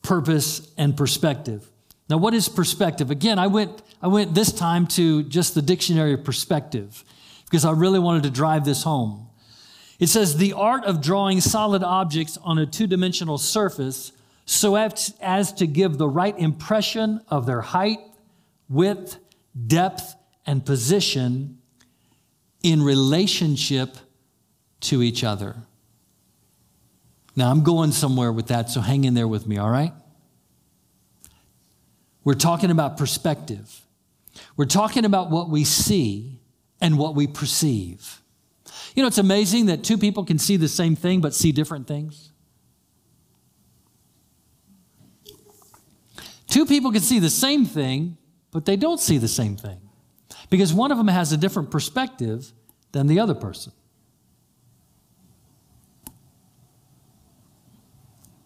purpose 0.03 0.71
and 0.79 0.97
perspective. 0.97 1.69
Now, 2.11 2.17
what 2.17 2.35
is 2.35 2.49
perspective? 2.49 3.13
Again, 3.13 3.39
I 3.39 3.47
went, 3.47 3.83
I 4.03 4.09
went 4.09 4.35
this 4.35 4.51
time 4.51 4.89
to 4.89 5.23
just 5.23 5.55
the 5.55 5.63
dictionary 5.63 6.15
of 6.15 6.25
perspective 6.25 7.05
because 7.45 7.65
I 7.65 7.71
really 7.71 8.01
wanted 8.01 8.25
to 8.25 8.31
drive 8.31 8.65
this 8.65 8.83
home. 8.83 9.29
It 10.01 10.09
says 10.09 10.37
the 10.37 10.55
art 10.55 10.85
of 10.85 11.01
drawing 11.01 11.41
solid 11.41 11.85
objects 11.85 12.37
on 12.43 12.59
a 12.59 12.67
two 12.67 12.89
dimensional 12.89 13.39
surface 13.39 14.11
so 14.45 14.75
as 14.75 15.53
to 15.53 15.67
give 15.69 15.99
the 15.99 16.09
right 16.09 16.37
impression 16.37 17.21
of 17.29 17.47
their 17.47 17.61
height, 17.61 18.01
width, 18.69 19.19
depth, 19.69 20.17
and 20.45 20.67
position 20.67 21.59
in 22.65 22.83
relationship 22.83 23.97
to 24.81 25.01
each 25.01 25.23
other. 25.23 25.55
Now, 27.37 27.53
I'm 27.53 27.63
going 27.63 27.93
somewhere 27.93 28.33
with 28.33 28.49
that, 28.49 28.69
so 28.69 28.81
hang 28.81 29.05
in 29.05 29.15
there 29.15 29.29
with 29.29 29.47
me, 29.47 29.59
all 29.59 29.71
right? 29.71 29.93
We're 32.25 32.35
talking 32.35 32.71
about 32.71 32.97
perspective. 32.97 33.83
We're 34.57 34.67
talking 34.67 35.05
about 35.05 35.31
what 35.31 35.49
we 35.49 35.65
see 35.65 36.41
and 36.81 36.99
what 36.99 37.15
we 37.15 37.27
perceive. 37.27 38.23
You 38.95 39.03
know, 39.03 39.07
it's 39.07 39.19
amazing 39.19 39.67
that 39.67 39.83
two 39.85 39.99
people 39.99 40.25
can 40.25 40.39
see 40.39 40.57
the 40.57 40.69
same 40.69 40.97
thing 40.97 41.21
but 41.21 41.35
see 41.35 41.53
different 41.53 41.87
things. 41.87 42.31
Two 46.47 46.67
people 46.67 46.91
can 46.91 47.01
see 47.01 47.21
the 47.21 47.31
same 47.31 47.65
thing, 47.65 48.17
but 48.51 48.65
they 48.65 48.77
don't 48.77 48.99
see 48.99 49.19
the 49.19 49.29
same 49.29 49.57
thing 49.57 49.79
because 50.51 50.75
one 50.75 50.91
of 50.91 50.99
them 50.99 51.09
has 51.09 51.33
a 51.33 51.37
different 51.37 51.71
perspective 51.71 52.53
than 52.93 53.07
the 53.07 53.21
other 53.21 53.35
person. 53.35 53.73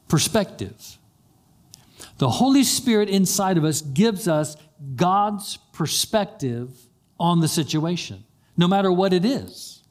Perspective. 0.06 0.98
The 2.18 2.30
Holy 2.30 2.64
Spirit 2.64 3.08
inside 3.08 3.58
of 3.58 3.64
us 3.64 3.80
gives 3.80 4.28
us 4.28 4.56
God's 4.96 5.56
perspective 5.72 6.70
on 7.18 7.40
the 7.40 7.48
situation, 7.48 8.24
no 8.56 8.68
matter 8.68 8.92
what 8.92 9.12
it 9.12 9.24
is. 9.24 9.82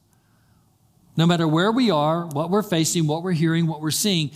No 1.16 1.26
matter 1.26 1.46
where 1.46 1.70
we 1.70 1.90
are, 1.90 2.26
what 2.26 2.50
we're 2.50 2.62
facing, 2.62 3.06
what 3.06 3.22
we're 3.22 3.32
hearing, 3.32 3.66
what 3.66 3.80
we're 3.80 3.92
seeing, 3.92 4.32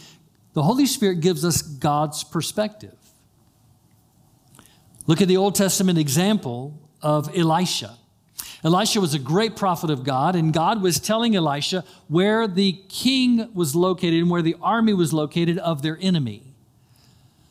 the 0.53 0.63
Holy 0.63 0.87
Spirit 0.87 1.21
gives 1.21 1.45
us 1.45 1.61
God's 1.61 2.23
perspective. 2.23 2.97
Look 5.07 5.21
at 5.21 5.29
the 5.29 5.37
Old 5.37 5.55
Testament 5.55 5.99
example 5.99 6.79
of 7.03 7.37
Elisha. 7.37 7.97
Elisha 8.63 9.01
was 9.01 9.15
a 9.15 9.19
great 9.19 9.57
prophet 9.57 9.91
of 9.91 10.05
God, 10.05 10.37
and 10.37 10.53
God 10.53 10.83
was 10.83 11.01
telling 11.01 11.35
Elisha 11.35 11.85
where 12.09 12.47
the 12.47 12.81
king 12.89 13.53
was 13.55 13.75
located 13.75 14.21
and 14.21 14.31
where 14.31 14.43
the 14.43 14.57
army 14.61 14.93
was 14.93 15.13
located 15.13 15.59
of 15.59 15.83
their 15.83 15.99
enemy. 16.01 16.48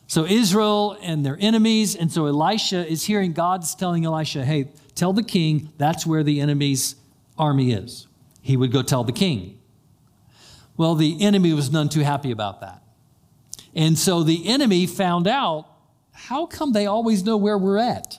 So 0.08 0.24
Israel 0.24 0.96
and 1.02 1.24
their 1.24 1.36
enemies, 1.38 1.94
and 1.94 2.10
so 2.10 2.26
Elisha 2.26 2.90
is 2.90 3.04
hearing 3.04 3.34
God's 3.34 3.74
telling 3.74 4.06
Elisha, 4.06 4.42
hey, 4.42 4.70
tell 4.94 5.12
the 5.12 5.22
king 5.22 5.70
that's 5.76 6.06
where 6.06 6.22
the 6.22 6.40
enemy's 6.40 6.96
army 7.36 7.72
is. 7.72 8.06
He 8.40 8.56
would 8.56 8.72
go 8.72 8.82
tell 8.82 9.04
the 9.04 9.12
king. 9.12 9.60
Well, 10.78 10.94
the 10.94 11.22
enemy 11.22 11.52
was 11.52 11.70
none 11.70 11.90
too 11.90 12.00
happy 12.00 12.30
about 12.30 12.62
that. 12.62 12.82
And 13.74 13.98
so 13.98 14.22
the 14.22 14.48
enemy 14.48 14.86
found 14.86 15.28
out 15.28 15.66
how 16.12 16.46
come 16.46 16.72
they 16.72 16.86
always 16.86 17.22
know 17.22 17.36
where 17.36 17.58
we're 17.58 17.76
at? 17.76 18.18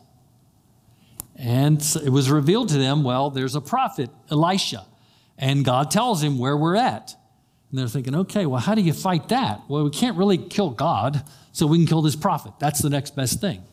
And 1.36 1.82
it 2.04 2.10
was 2.10 2.30
revealed 2.30 2.70
to 2.70 2.78
them, 2.78 3.04
well, 3.04 3.32
there's 3.32 3.56
a 3.56 3.62
prophet, 3.62 4.12
Elisha, 4.30 4.86
and 5.40 5.66
God 5.66 5.90
tells 5.90 6.22
him 6.22 6.38
where 6.38 6.56
we're 6.56 6.76
at. 6.76 7.16
And 7.70 7.80
they're 7.80 7.88
thinking, 7.88 8.16
okay, 8.16 8.46
well, 8.46 8.60
how 8.60 8.74
do 8.74 8.82
you 8.82 8.94
fight 8.94 9.30
that? 9.30 9.62
Well, 9.68 9.84
we 9.84 9.92
can't 9.92 10.18
really 10.18 10.38
kill 10.38 10.72
God, 10.72 11.24
so 11.52 11.68
we 11.68 11.78
can 11.78 11.88
kill 11.88 12.02
this 12.02 12.16
prophet. 12.16 12.54
That's 12.60 12.80
the 12.80 12.90
next 12.90 13.16
best 13.16 13.40
thing. 13.42 13.64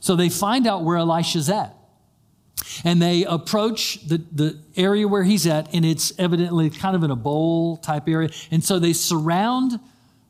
So 0.00 0.16
they 0.16 0.28
find 0.28 0.66
out 0.66 0.82
where 0.84 0.96
Elisha's 0.96 1.50
at. 1.50 1.74
And 2.84 3.00
they 3.00 3.24
approach 3.24 4.06
the, 4.06 4.18
the 4.32 4.58
area 4.76 5.06
where 5.06 5.22
he's 5.22 5.46
at, 5.46 5.72
and 5.74 5.84
it's 5.84 6.12
evidently 6.18 6.70
kind 6.70 6.96
of 6.96 7.02
in 7.02 7.10
a 7.10 7.16
bowl 7.16 7.76
type 7.76 8.08
area. 8.08 8.30
And 8.50 8.64
so 8.64 8.78
they 8.78 8.92
surround 8.92 9.78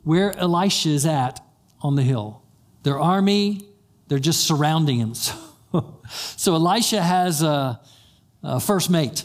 where 0.03 0.37
Elisha 0.37 0.89
is 0.89 1.07
at 1.07 1.41
on 1.81 1.95
the 1.95 2.03
hill. 2.03 2.43
Their 2.83 2.99
army, 2.99 3.67
they're 4.09 4.19
just 4.19 4.47
surrounding 4.47 4.99
him. 4.99 5.15
So, 5.15 5.35
so 6.11 6.55
Elisha 6.55 7.03
has 7.03 7.43
a, 7.43 7.81
a 8.43 8.61
first 8.61 8.91
mate. 8.91 9.25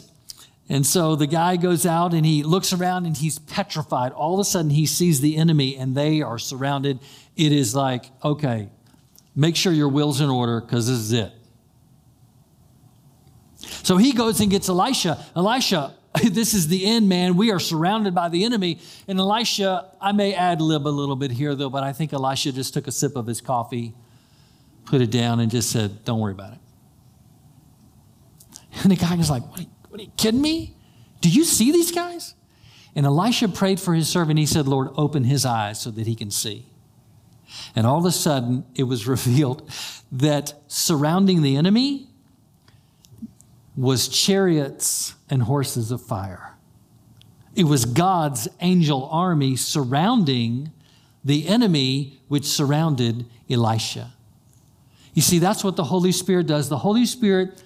And 0.68 0.86
so 0.86 1.14
the 1.14 1.26
guy 1.26 1.56
goes 1.56 1.84
out 1.84 2.14
and 2.14 2.24
he 2.24 2.42
looks 2.42 2.72
around 2.72 3.04
and 3.04 3.16
he's 3.16 3.38
petrified. 3.38 4.12
All 4.12 4.34
of 4.34 4.40
a 4.40 4.44
sudden, 4.44 4.70
he 4.70 4.86
sees 4.86 5.20
the 5.20 5.36
enemy 5.36 5.76
and 5.76 5.94
they 5.94 6.22
are 6.22 6.38
surrounded. 6.38 7.00
It 7.36 7.52
is 7.52 7.74
like, 7.74 8.06
okay, 8.24 8.70
make 9.36 9.56
sure 9.56 9.72
your 9.72 9.88
will's 9.88 10.20
in 10.20 10.30
order 10.30 10.60
because 10.60 10.88
this 10.88 10.96
is 10.96 11.12
it. 11.12 11.32
So 13.82 13.98
he 13.98 14.12
goes 14.12 14.40
and 14.40 14.50
gets 14.50 14.68
Elisha. 14.68 15.22
Elisha, 15.36 15.94
this 16.22 16.54
is 16.54 16.68
the 16.68 16.86
end, 16.86 17.08
man. 17.08 17.36
We 17.36 17.50
are 17.50 17.60
surrounded 17.60 18.14
by 18.14 18.30
the 18.30 18.44
enemy. 18.44 18.80
And 19.06 19.18
Elisha, 19.18 19.90
I 20.00 20.12
may 20.12 20.34
ad 20.34 20.62
lib 20.62 20.86
a 20.86 20.88
little 20.88 21.16
bit 21.16 21.30
here, 21.30 21.54
though, 21.54 21.70
but 21.70 21.82
I 21.82 21.92
think 21.92 22.12
Elisha 22.12 22.52
just 22.52 22.72
took 22.72 22.86
a 22.86 22.92
sip 22.92 23.16
of 23.16 23.26
his 23.26 23.42
coffee, 23.42 23.94
put 24.86 25.02
it 25.02 25.10
down, 25.10 25.40
and 25.40 25.50
just 25.50 25.70
said, 25.70 26.04
Don't 26.04 26.20
worry 26.20 26.32
about 26.32 26.54
it. 26.54 26.58
And 28.82 28.90
the 28.90 28.96
guy 28.96 29.14
was 29.14 29.30
like, 29.30 29.48
What 29.50 29.66
what 29.94 30.00
are 30.00 30.06
you 30.06 30.12
kidding 30.16 30.42
me? 30.42 30.74
Do 31.20 31.28
you 31.28 31.44
see 31.44 31.70
these 31.70 31.92
guys? 31.92 32.34
And 32.96 33.06
Elisha 33.06 33.46
prayed 33.46 33.78
for 33.78 33.94
his 33.94 34.08
servant. 34.08 34.40
He 34.40 34.46
said, 34.46 34.66
Lord, 34.66 34.88
open 34.96 35.22
his 35.22 35.46
eyes 35.46 35.80
so 35.80 35.92
that 35.92 36.08
he 36.08 36.16
can 36.16 36.32
see. 36.32 36.66
And 37.76 37.86
all 37.86 37.98
of 37.98 38.04
a 38.04 38.10
sudden, 38.10 38.64
it 38.74 38.82
was 38.82 39.06
revealed 39.06 39.70
that 40.10 40.54
surrounding 40.66 41.42
the 41.42 41.54
enemy 41.54 42.08
was 43.76 44.08
chariots 44.08 45.14
and 45.30 45.44
horses 45.44 45.92
of 45.92 46.02
fire. 46.02 46.56
It 47.54 47.64
was 47.64 47.84
God's 47.84 48.48
angel 48.60 49.08
army 49.12 49.54
surrounding 49.54 50.72
the 51.24 51.46
enemy 51.46 52.20
which 52.26 52.46
surrounded 52.46 53.26
Elisha. 53.48 54.12
You 55.12 55.22
see, 55.22 55.38
that's 55.38 55.62
what 55.62 55.76
the 55.76 55.84
Holy 55.84 56.10
Spirit 56.10 56.48
does. 56.48 56.68
The 56.68 56.78
Holy 56.78 57.06
Spirit 57.06 57.62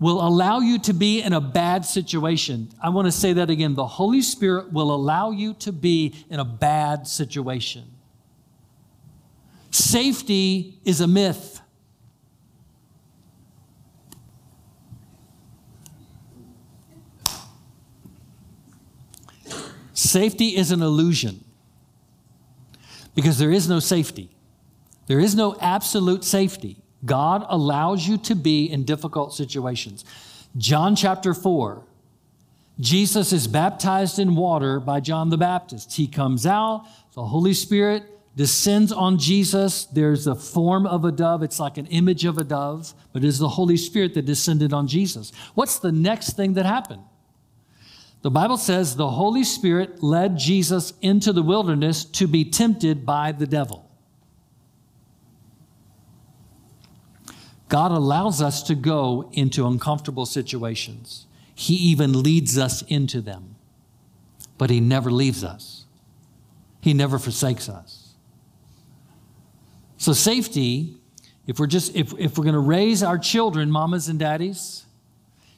will 0.00 0.26
allow 0.26 0.60
you 0.60 0.78
to 0.78 0.94
be 0.94 1.20
in 1.20 1.34
a 1.34 1.40
bad 1.40 1.84
situation. 1.84 2.70
I 2.82 2.88
want 2.88 3.06
to 3.06 3.12
say 3.12 3.34
that 3.34 3.50
again. 3.50 3.74
The 3.74 3.86
Holy 3.86 4.22
Spirit 4.22 4.72
will 4.72 4.92
allow 4.92 5.30
you 5.30 5.52
to 5.54 5.72
be 5.72 6.24
in 6.30 6.40
a 6.40 6.44
bad 6.44 7.06
situation. 7.06 7.84
Safety 9.70 10.80
is 10.84 11.02
a 11.02 11.06
myth. 11.06 11.60
Safety 19.92 20.56
is 20.56 20.72
an 20.72 20.80
illusion 20.80 21.44
because 23.14 23.38
there 23.38 23.52
is 23.52 23.68
no 23.68 23.80
safety. 23.80 24.34
There 25.06 25.20
is 25.20 25.34
no 25.34 25.56
absolute 25.60 26.24
safety. 26.24 26.79
God 27.04 27.44
allows 27.48 28.06
you 28.06 28.18
to 28.18 28.34
be 28.34 28.66
in 28.66 28.84
difficult 28.84 29.34
situations. 29.34 30.04
John 30.56 30.96
chapter 30.96 31.32
4, 31.32 31.82
Jesus 32.78 33.32
is 33.32 33.46
baptized 33.46 34.18
in 34.18 34.34
water 34.34 34.80
by 34.80 35.00
John 35.00 35.30
the 35.30 35.36
Baptist. 35.36 35.94
He 35.94 36.06
comes 36.06 36.46
out, 36.46 36.86
the 37.14 37.24
Holy 37.24 37.54
Spirit 37.54 38.04
descends 38.36 38.92
on 38.92 39.18
Jesus. 39.18 39.84
There's 39.86 40.26
a 40.26 40.34
form 40.34 40.86
of 40.86 41.04
a 41.04 41.12
dove. 41.12 41.42
It's 41.42 41.60
like 41.60 41.76
an 41.76 41.86
image 41.86 42.24
of 42.24 42.38
a 42.38 42.44
dove, 42.44 42.94
but 43.12 43.22
it 43.24 43.28
is 43.28 43.38
the 43.38 43.48
Holy 43.48 43.76
Spirit 43.76 44.14
that 44.14 44.24
descended 44.24 44.72
on 44.72 44.86
Jesus. 44.86 45.32
What's 45.54 45.78
the 45.78 45.92
next 45.92 46.36
thing 46.36 46.54
that 46.54 46.64
happened? 46.64 47.02
The 48.22 48.30
Bible 48.30 48.56
says 48.56 48.96
the 48.96 49.10
Holy 49.10 49.44
Spirit 49.44 50.02
led 50.02 50.38
Jesus 50.38 50.92
into 51.00 51.32
the 51.32 51.42
wilderness 51.42 52.04
to 52.04 52.26
be 52.26 52.44
tempted 52.44 53.04
by 53.04 53.32
the 53.32 53.46
devil. 53.46 53.89
God 57.70 57.92
allows 57.92 58.42
us 58.42 58.64
to 58.64 58.74
go 58.74 59.30
into 59.32 59.64
uncomfortable 59.64 60.26
situations. 60.26 61.26
He 61.54 61.74
even 61.74 62.20
leads 62.20 62.58
us 62.58 62.82
into 62.82 63.20
them, 63.20 63.54
but 64.58 64.70
He 64.70 64.80
never 64.80 65.10
leaves 65.10 65.42
us, 65.44 65.86
He 66.82 66.92
never 66.92 67.18
forsakes 67.18 67.68
us. 67.68 68.14
So, 69.98 70.12
safety, 70.12 70.96
if 71.46 71.60
we're 71.60 71.68
just, 71.68 71.94
if, 71.94 72.12
if 72.18 72.36
we're 72.36 72.44
going 72.44 72.54
to 72.54 72.58
raise 72.58 73.02
our 73.04 73.18
children, 73.18 73.70
mamas 73.70 74.08
and 74.08 74.18
daddies, 74.18 74.84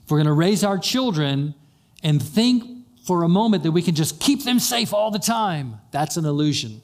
if 0.04 0.10
we're 0.10 0.18
going 0.18 0.26
to 0.26 0.32
raise 0.32 0.62
our 0.62 0.78
children 0.78 1.54
and 2.02 2.22
think 2.22 2.86
for 3.06 3.22
a 3.22 3.28
moment 3.28 3.62
that 3.62 3.72
we 3.72 3.80
can 3.80 3.94
just 3.94 4.20
keep 4.20 4.44
them 4.44 4.58
safe 4.58 4.92
all 4.92 5.10
the 5.10 5.18
time, 5.18 5.80
that's 5.92 6.18
an 6.18 6.26
illusion. 6.26 6.82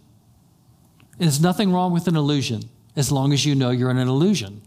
There's 1.19 1.41
nothing 1.41 1.71
wrong 1.71 1.93
with 1.93 2.09
an 2.09 2.17
illusion 2.17 2.63
as 2.97 3.13
long 3.13 3.35
as 3.35 3.45
you 3.45 3.55
know 3.55 3.71
you're 3.71 3.91
in 3.91 3.99
an 3.99 4.09
illusion. 4.09 4.63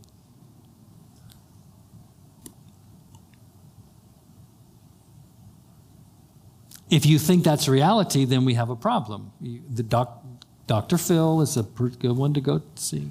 If 6.92 7.06
you 7.06 7.18
think 7.18 7.46
that's 7.46 7.70
reality, 7.70 8.26
then 8.26 8.44
we 8.44 8.54
have 8.56 8.70
a 8.70 8.76
problem. 8.76 9.32
The 9.42 9.82
doc, 9.82 10.26
Dr. 10.68 10.98
Phil 10.98 11.40
is 11.40 11.56
a 11.56 11.64
good 11.64 12.18
one 12.18 12.34
to 12.34 12.42
go 12.42 12.62
see. 12.76 13.10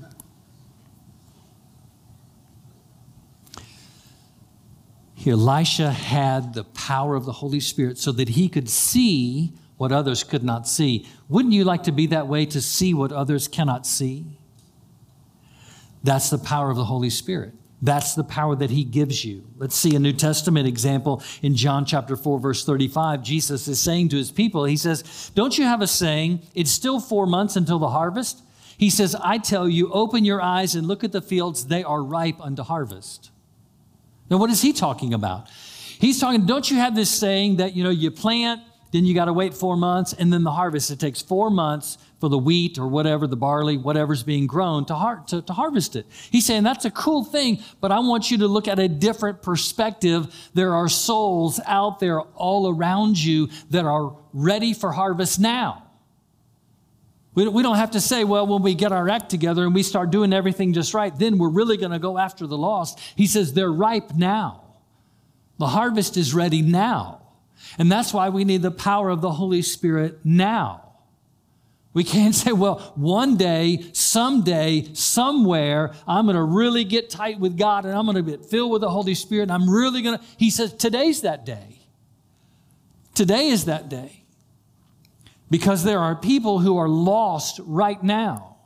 Elisha 5.26 5.90
had 5.90 6.52
the 6.54 6.64
power 6.64 7.14
of 7.14 7.24
the 7.24 7.32
Holy 7.32 7.60
Spirit 7.60 7.96
so 7.96 8.12
that 8.12 8.30
he 8.30 8.50
could 8.50 8.68
see 8.68 9.54
what 9.78 9.92
others 9.92 10.24
could 10.24 10.44
not 10.44 10.68
see. 10.68 11.06
Wouldn't 11.28 11.54
you 11.54 11.64
like 11.64 11.84
to 11.84 11.92
be 11.92 12.06
that 12.08 12.26
way 12.26 12.44
to 12.46 12.60
see 12.60 12.92
what 12.92 13.12
others 13.12 13.48
cannot 13.48 13.86
see? 13.86 14.26
That's 16.04 16.28
the 16.28 16.38
power 16.38 16.70
of 16.70 16.76
the 16.76 16.84
Holy 16.84 17.10
Spirit. 17.10 17.54
That's 17.82 18.14
the 18.14 18.24
power 18.24 18.54
that 18.56 18.70
he 18.70 18.84
gives 18.84 19.24
you. 19.24 19.44
Let's 19.56 19.74
see 19.74 19.96
a 19.96 19.98
New 19.98 20.12
Testament 20.12 20.68
example 20.68 21.22
in 21.42 21.56
John 21.56 21.84
chapter 21.86 22.14
4 22.16 22.38
verse 22.38 22.64
35. 22.64 23.22
Jesus 23.22 23.68
is 23.68 23.80
saying 23.80 24.10
to 24.10 24.16
his 24.16 24.30
people, 24.30 24.64
he 24.64 24.76
says, 24.76 25.30
"Don't 25.34 25.56
you 25.56 25.64
have 25.64 25.80
a 25.80 25.86
saying, 25.86 26.42
it's 26.54 26.70
still 26.70 27.00
4 27.00 27.26
months 27.26 27.56
until 27.56 27.78
the 27.78 27.88
harvest? 27.88 28.42
He 28.76 28.88
says, 28.88 29.14
I 29.14 29.36
tell 29.36 29.68
you, 29.68 29.92
open 29.92 30.24
your 30.24 30.40
eyes 30.40 30.74
and 30.74 30.88
look 30.88 31.04
at 31.04 31.12
the 31.12 31.20
fields, 31.20 31.66
they 31.66 31.84
are 31.84 32.02
ripe 32.02 32.40
unto 32.40 32.62
harvest. 32.62 33.30
Now, 34.30 34.38
what 34.38 34.48
is 34.48 34.62
he 34.62 34.72
talking 34.72 35.12
about? 35.12 35.50
He's 35.98 36.18
talking, 36.18 36.46
don't 36.46 36.70
you 36.70 36.78
have 36.78 36.94
this 36.94 37.10
saying 37.10 37.56
that, 37.56 37.74
you 37.76 37.84
know, 37.84 37.90
you 37.90 38.10
plant, 38.10 38.62
then 38.90 39.04
you 39.04 39.14
got 39.14 39.26
to 39.26 39.34
wait 39.34 39.52
four 39.52 39.76
months, 39.76 40.14
and 40.14 40.32
then 40.32 40.44
the 40.44 40.52
harvest. 40.52 40.90
It 40.90 40.98
takes 40.98 41.20
four 41.20 41.50
months 41.50 41.98
for 42.20 42.28
the 42.28 42.38
wheat 42.38 42.78
or 42.78 42.86
whatever, 42.86 43.26
the 43.26 43.36
barley, 43.36 43.78
whatever's 43.78 44.22
being 44.22 44.46
grown 44.46 44.84
to, 44.84 44.94
har- 44.94 45.24
to, 45.28 45.40
to 45.42 45.52
harvest 45.54 45.96
it. 45.96 46.06
He's 46.30 46.44
saying 46.44 46.62
that's 46.62 46.84
a 46.84 46.90
cool 46.90 47.24
thing, 47.24 47.62
but 47.80 47.90
I 47.90 47.98
want 48.00 48.30
you 48.30 48.38
to 48.38 48.46
look 48.46 48.68
at 48.68 48.78
a 48.78 48.88
different 48.88 49.42
perspective. 49.42 50.32
There 50.52 50.74
are 50.74 50.88
souls 50.88 51.58
out 51.66 51.98
there 51.98 52.20
all 52.20 52.68
around 52.68 53.18
you 53.18 53.48
that 53.70 53.86
are 53.86 54.16
ready 54.34 54.74
for 54.74 54.92
harvest 54.92 55.40
now. 55.40 55.86
We 57.34 57.48
we 57.48 57.62
don't 57.62 57.76
have 57.76 57.92
to 57.92 58.00
say, 58.00 58.24
well, 58.24 58.46
when 58.46 58.62
we 58.62 58.74
get 58.74 58.92
our 58.92 59.08
act 59.08 59.30
together 59.30 59.64
and 59.64 59.74
we 59.74 59.82
start 59.82 60.10
doing 60.10 60.32
everything 60.32 60.72
just 60.72 60.92
right, 60.94 61.16
then 61.16 61.38
we're 61.38 61.48
really 61.48 61.76
going 61.76 61.92
to 61.92 61.98
go 61.98 62.18
after 62.18 62.46
the 62.46 62.58
lost. 62.58 62.98
He 63.16 63.26
says 63.26 63.54
they're 63.54 63.72
ripe 63.72 64.14
now. 64.14 64.64
The 65.58 65.68
harvest 65.68 66.16
is 66.16 66.34
ready 66.34 66.60
now. 66.60 67.22
And 67.78 67.90
that's 67.90 68.12
why 68.12 68.30
we 68.30 68.44
need 68.44 68.62
the 68.62 68.70
power 68.70 69.10
of 69.10 69.20
the 69.20 69.30
Holy 69.30 69.62
Spirit 69.62 70.18
now. 70.24 70.89
We 71.92 72.04
can't 72.04 72.34
say, 72.34 72.52
well, 72.52 72.92
one 72.94 73.36
day, 73.36 73.84
someday, 73.92 74.94
somewhere, 74.94 75.92
I'm 76.06 76.26
going 76.26 76.36
to 76.36 76.42
really 76.42 76.84
get 76.84 77.10
tight 77.10 77.40
with 77.40 77.58
God 77.58 77.84
and 77.84 77.92
I'm 77.94 78.06
going 78.06 78.16
to 78.16 78.22
get 78.22 78.46
filled 78.46 78.70
with 78.70 78.82
the 78.82 78.90
Holy 78.90 79.14
Spirit 79.14 79.44
and 79.44 79.52
I'm 79.52 79.68
really 79.68 80.00
going 80.02 80.18
to. 80.18 80.24
He 80.36 80.50
says, 80.50 80.72
today's 80.72 81.22
that 81.22 81.44
day. 81.44 81.80
Today 83.14 83.48
is 83.48 83.64
that 83.64 83.88
day. 83.88 84.22
Because 85.50 85.82
there 85.82 85.98
are 85.98 86.14
people 86.14 86.60
who 86.60 86.76
are 86.76 86.88
lost 86.88 87.58
right 87.64 88.00
now. 88.04 88.56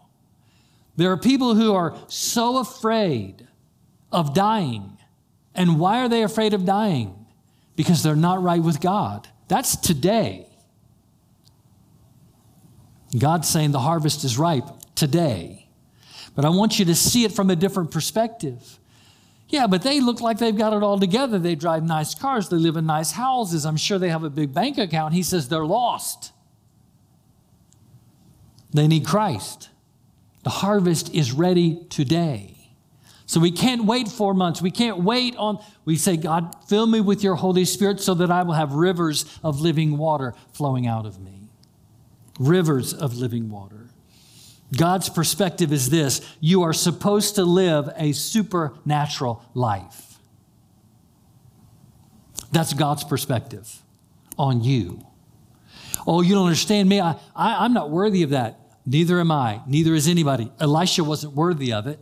There 0.96 1.10
are 1.10 1.16
people 1.16 1.54
who 1.54 1.74
are 1.74 1.96
so 2.08 2.58
afraid 2.58 3.48
of 4.12 4.34
dying. 4.34 4.98
And 5.54 5.80
why 5.80 6.00
are 6.00 6.10
they 6.10 6.22
afraid 6.22 6.52
of 6.52 6.66
dying? 6.66 7.26
Because 7.74 8.02
they're 8.02 8.14
not 8.14 8.42
right 8.42 8.62
with 8.62 8.80
God. 8.82 9.26
That's 9.48 9.76
today. 9.76 10.46
God's 13.16 13.48
saying 13.48 13.72
the 13.72 13.80
harvest 13.80 14.24
is 14.24 14.38
ripe 14.38 14.68
today. 14.94 15.68
But 16.34 16.44
I 16.44 16.48
want 16.48 16.78
you 16.78 16.84
to 16.86 16.94
see 16.94 17.24
it 17.24 17.32
from 17.32 17.50
a 17.50 17.56
different 17.56 17.90
perspective. 17.90 18.78
Yeah, 19.48 19.66
but 19.66 19.82
they 19.82 20.00
look 20.00 20.20
like 20.20 20.38
they've 20.38 20.56
got 20.56 20.72
it 20.72 20.82
all 20.82 20.98
together. 20.98 21.38
They 21.38 21.54
drive 21.54 21.84
nice 21.84 22.14
cars, 22.14 22.48
they 22.48 22.56
live 22.56 22.76
in 22.76 22.86
nice 22.86 23.12
houses. 23.12 23.64
I'm 23.64 23.76
sure 23.76 23.98
they 23.98 24.08
have 24.08 24.24
a 24.24 24.30
big 24.30 24.52
bank 24.52 24.78
account. 24.78 25.14
He 25.14 25.22
says 25.22 25.48
they're 25.48 25.66
lost. 25.66 26.32
They 28.72 28.88
need 28.88 29.06
Christ. 29.06 29.70
The 30.42 30.50
harvest 30.50 31.14
is 31.14 31.32
ready 31.32 31.86
today. 31.88 32.54
So 33.26 33.40
we 33.40 33.52
can't 33.52 33.84
wait 33.84 34.08
four 34.08 34.34
months. 34.34 34.60
We 34.60 34.70
can't 34.70 34.98
wait 34.98 35.36
on, 35.36 35.64
we 35.84 35.96
say, 35.96 36.16
God, 36.16 36.54
fill 36.68 36.86
me 36.86 37.00
with 37.00 37.22
your 37.22 37.36
Holy 37.36 37.64
Spirit 37.64 38.00
so 38.00 38.14
that 38.14 38.30
I 38.30 38.42
will 38.42 38.52
have 38.52 38.72
rivers 38.72 39.24
of 39.42 39.60
living 39.60 39.96
water 39.96 40.34
flowing 40.52 40.86
out 40.86 41.06
of 41.06 41.20
me. 41.20 41.43
Rivers 42.38 42.92
of 42.92 43.14
living 43.16 43.50
water. 43.50 43.88
God's 44.76 45.08
perspective 45.08 45.72
is 45.72 45.90
this 45.90 46.20
you 46.40 46.62
are 46.62 46.72
supposed 46.72 47.36
to 47.36 47.44
live 47.44 47.88
a 47.96 48.12
supernatural 48.12 49.44
life. 49.54 50.18
That's 52.50 52.72
God's 52.72 53.04
perspective 53.04 53.82
on 54.38 54.62
you. 54.62 55.04
Oh, 56.06 56.20
you 56.20 56.34
don't 56.34 56.46
understand 56.46 56.88
me. 56.88 57.00
I, 57.00 57.16
I, 57.34 57.64
am 57.64 57.72
not 57.72 57.90
worthy 57.90 58.22
of 58.22 58.30
that. 58.30 58.58
Neither 58.86 59.18
am 59.18 59.30
I. 59.30 59.60
Neither 59.66 59.94
is 59.94 60.08
anybody. 60.08 60.50
Elisha 60.60 61.02
wasn't 61.02 61.34
worthy 61.34 61.72
of 61.72 61.86
it, 61.86 61.98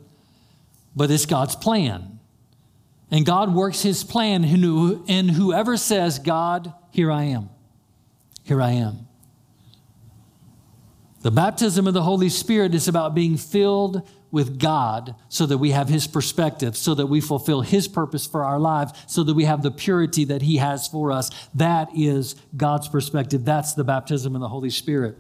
but 0.97 1.11
it's 1.11 1.27
God's 1.27 1.55
plan. 1.55 2.19
And 3.11 3.25
God 3.25 3.55
works 3.55 3.83
his 3.83 4.03
plan 4.03 4.43
in 4.45 5.29
whoever 5.29 5.77
says, 5.77 6.19
God, 6.19 6.73
here 6.91 7.13
I 7.13 7.25
am. 7.25 7.51
Here 8.45 8.61
I 8.61 8.73
am. 8.73 9.07
The 11.23 11.31
baptism 11.31 11.87
of 11.87 11.95
the 11.95 12.03
Holy 12.03 12.29
Spirit 12.29 12.75
is 12.75 12.89
about 12.89 13.15
being 13.15 13.37
filled 13.37 14.09
with 14.33 14.59
God 14.59 15.15
so 15.29 15.47
that 15.47 15.59
we 15.59 15.71
have 15.71 15.89
His 15.89 16.09
perspective, 16.09 16.77
so 16.77 16.95
that 16.95 17.07
we 17.07 17.21
fulfill 17.21 17.61
His 17.61 17.87
purpose 17.87 18.27
for 18.27 18.45
our 18.45 18.59
lives, 18.59 18.93
so 19.07 19.23
that 19.23 19.35
we 19.35 19.45
have 19.45 19.63
the 19.63 19.71
purity 19.71 20.25
that 20.25 20.43
He 20.43 20.57
has 20.57 20.89
for 20.89 21.13
us. 21.13 21.31
That 21.55 21.91
is 21.97 22.35
God's 22.57 22.89
perspective. 22.89 23.45
That's 23.45 23.75
the 23.75 23.85
baptism 23.85 24.35
of 24.35 24.41
the 24.41 24.49
Holy 24.49 24.71
Spirit. 24.71 25.17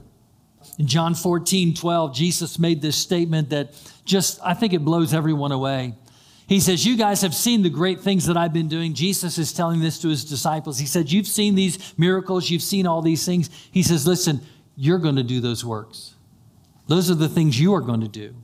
In 0.78 0.86
John 0.86 1.14
14, 1.14 1.74
12, 1.74 2.14
Jesus 2.14 2.58
made 2.58 2.82
this 2.82 2.96
statement 2.96 3.50
that 3.50 3.74
just, 4.04 4.40
I 4.42 4.54
think 4.54 4.72
it 4.72 4.84
blows 4.84 5.14
everyone 5.14 5.52
away. 5.52 5.94
He 6.48 6.60
says, 6.60 6.84
You 6.84 6.96
guys 6.96 7.22
have 7.22 7.34
seen 7.34 7.62
the 7.62 7.70
great 7.70 8.00
things 8.00 8.26
that 8.26 8.36
I've 8.36 8.52
been 8.52 8.68
doing. 8.68 8.94
Jesus 8.94 9.38
is 9.38 9.52
telling 9.52 9.80
this 9.80 10.00
to 10.00 10.08
his 10.08 10.24
disciples. 10.24 10.78
He 10.78 10.86
said, 10.86 11.12
You've 11.12 11.26
seen 11.26 11.54
these 11.54 11.94
miracles, 11.96 12.50
you've 12.50 12.62
seen 12.62 12.86
all 12.86 13.02
these 13.02 13.24
things. 13.24 13.50
He 13.70 13.82
says, 13.82 14.06
Listen, 14.06 14.40
you're 14.82 14.98
going 14.98 15.14
to 15.14 15.22
do 15.22 15.38
those 15.38 15.64
works. 15.64 16.14
Those 16.88 17.08
are 17.08 17.14
the 17.14 17.28
things 17.28 17.60
you 17.60 17.72
are 17.72 17.80
going 17.80 18.00
to 18.00 18.08
do. 18.08 18.34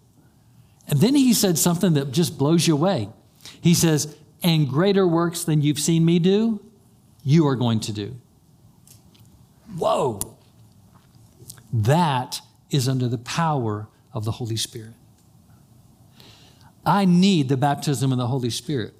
And 0.87 1.01
then 1.01 1.16
he 1.16 1.35
said 1.35 1.59
something 1.59 1.94
that 1.94 2.12
just 2.12 2.38
blows 2.38 2.68
you 2.68 2.74
away. 2.74 3.09
He 3.61 3.74
says, 3.74 4.16
And 4.40 4.68
greater 4.68 5.05
works 5.05 5.42
than 5.42 5.62
you've 5.62 5.81
seen 5.81 6.05
me 6.05 6.20
do, 6.20 6.61
you 7.24 7.48
are 7.48 7.57
going 7.57 7.81
to 7.81 7.92
do. 7.92 8.20
Whoa. 9.77 10.20
That 11.72 12.40
is 12.70 12.88
under 12.88 13.09
the 13.09 13.18
power 13.18 13.88
of 14.14 14.24
the 14.24 14.31
Holy 14.31 14.57
Spirit. 14.57 14.94
I 16.87 17.05
need 17.05 17.48
the 17.48 17.57
baptism 17.57 18.12
of 18.12 18.18
the 18.18 18.29
Holy 18.29 18.51
Spirit. 18.51 18.94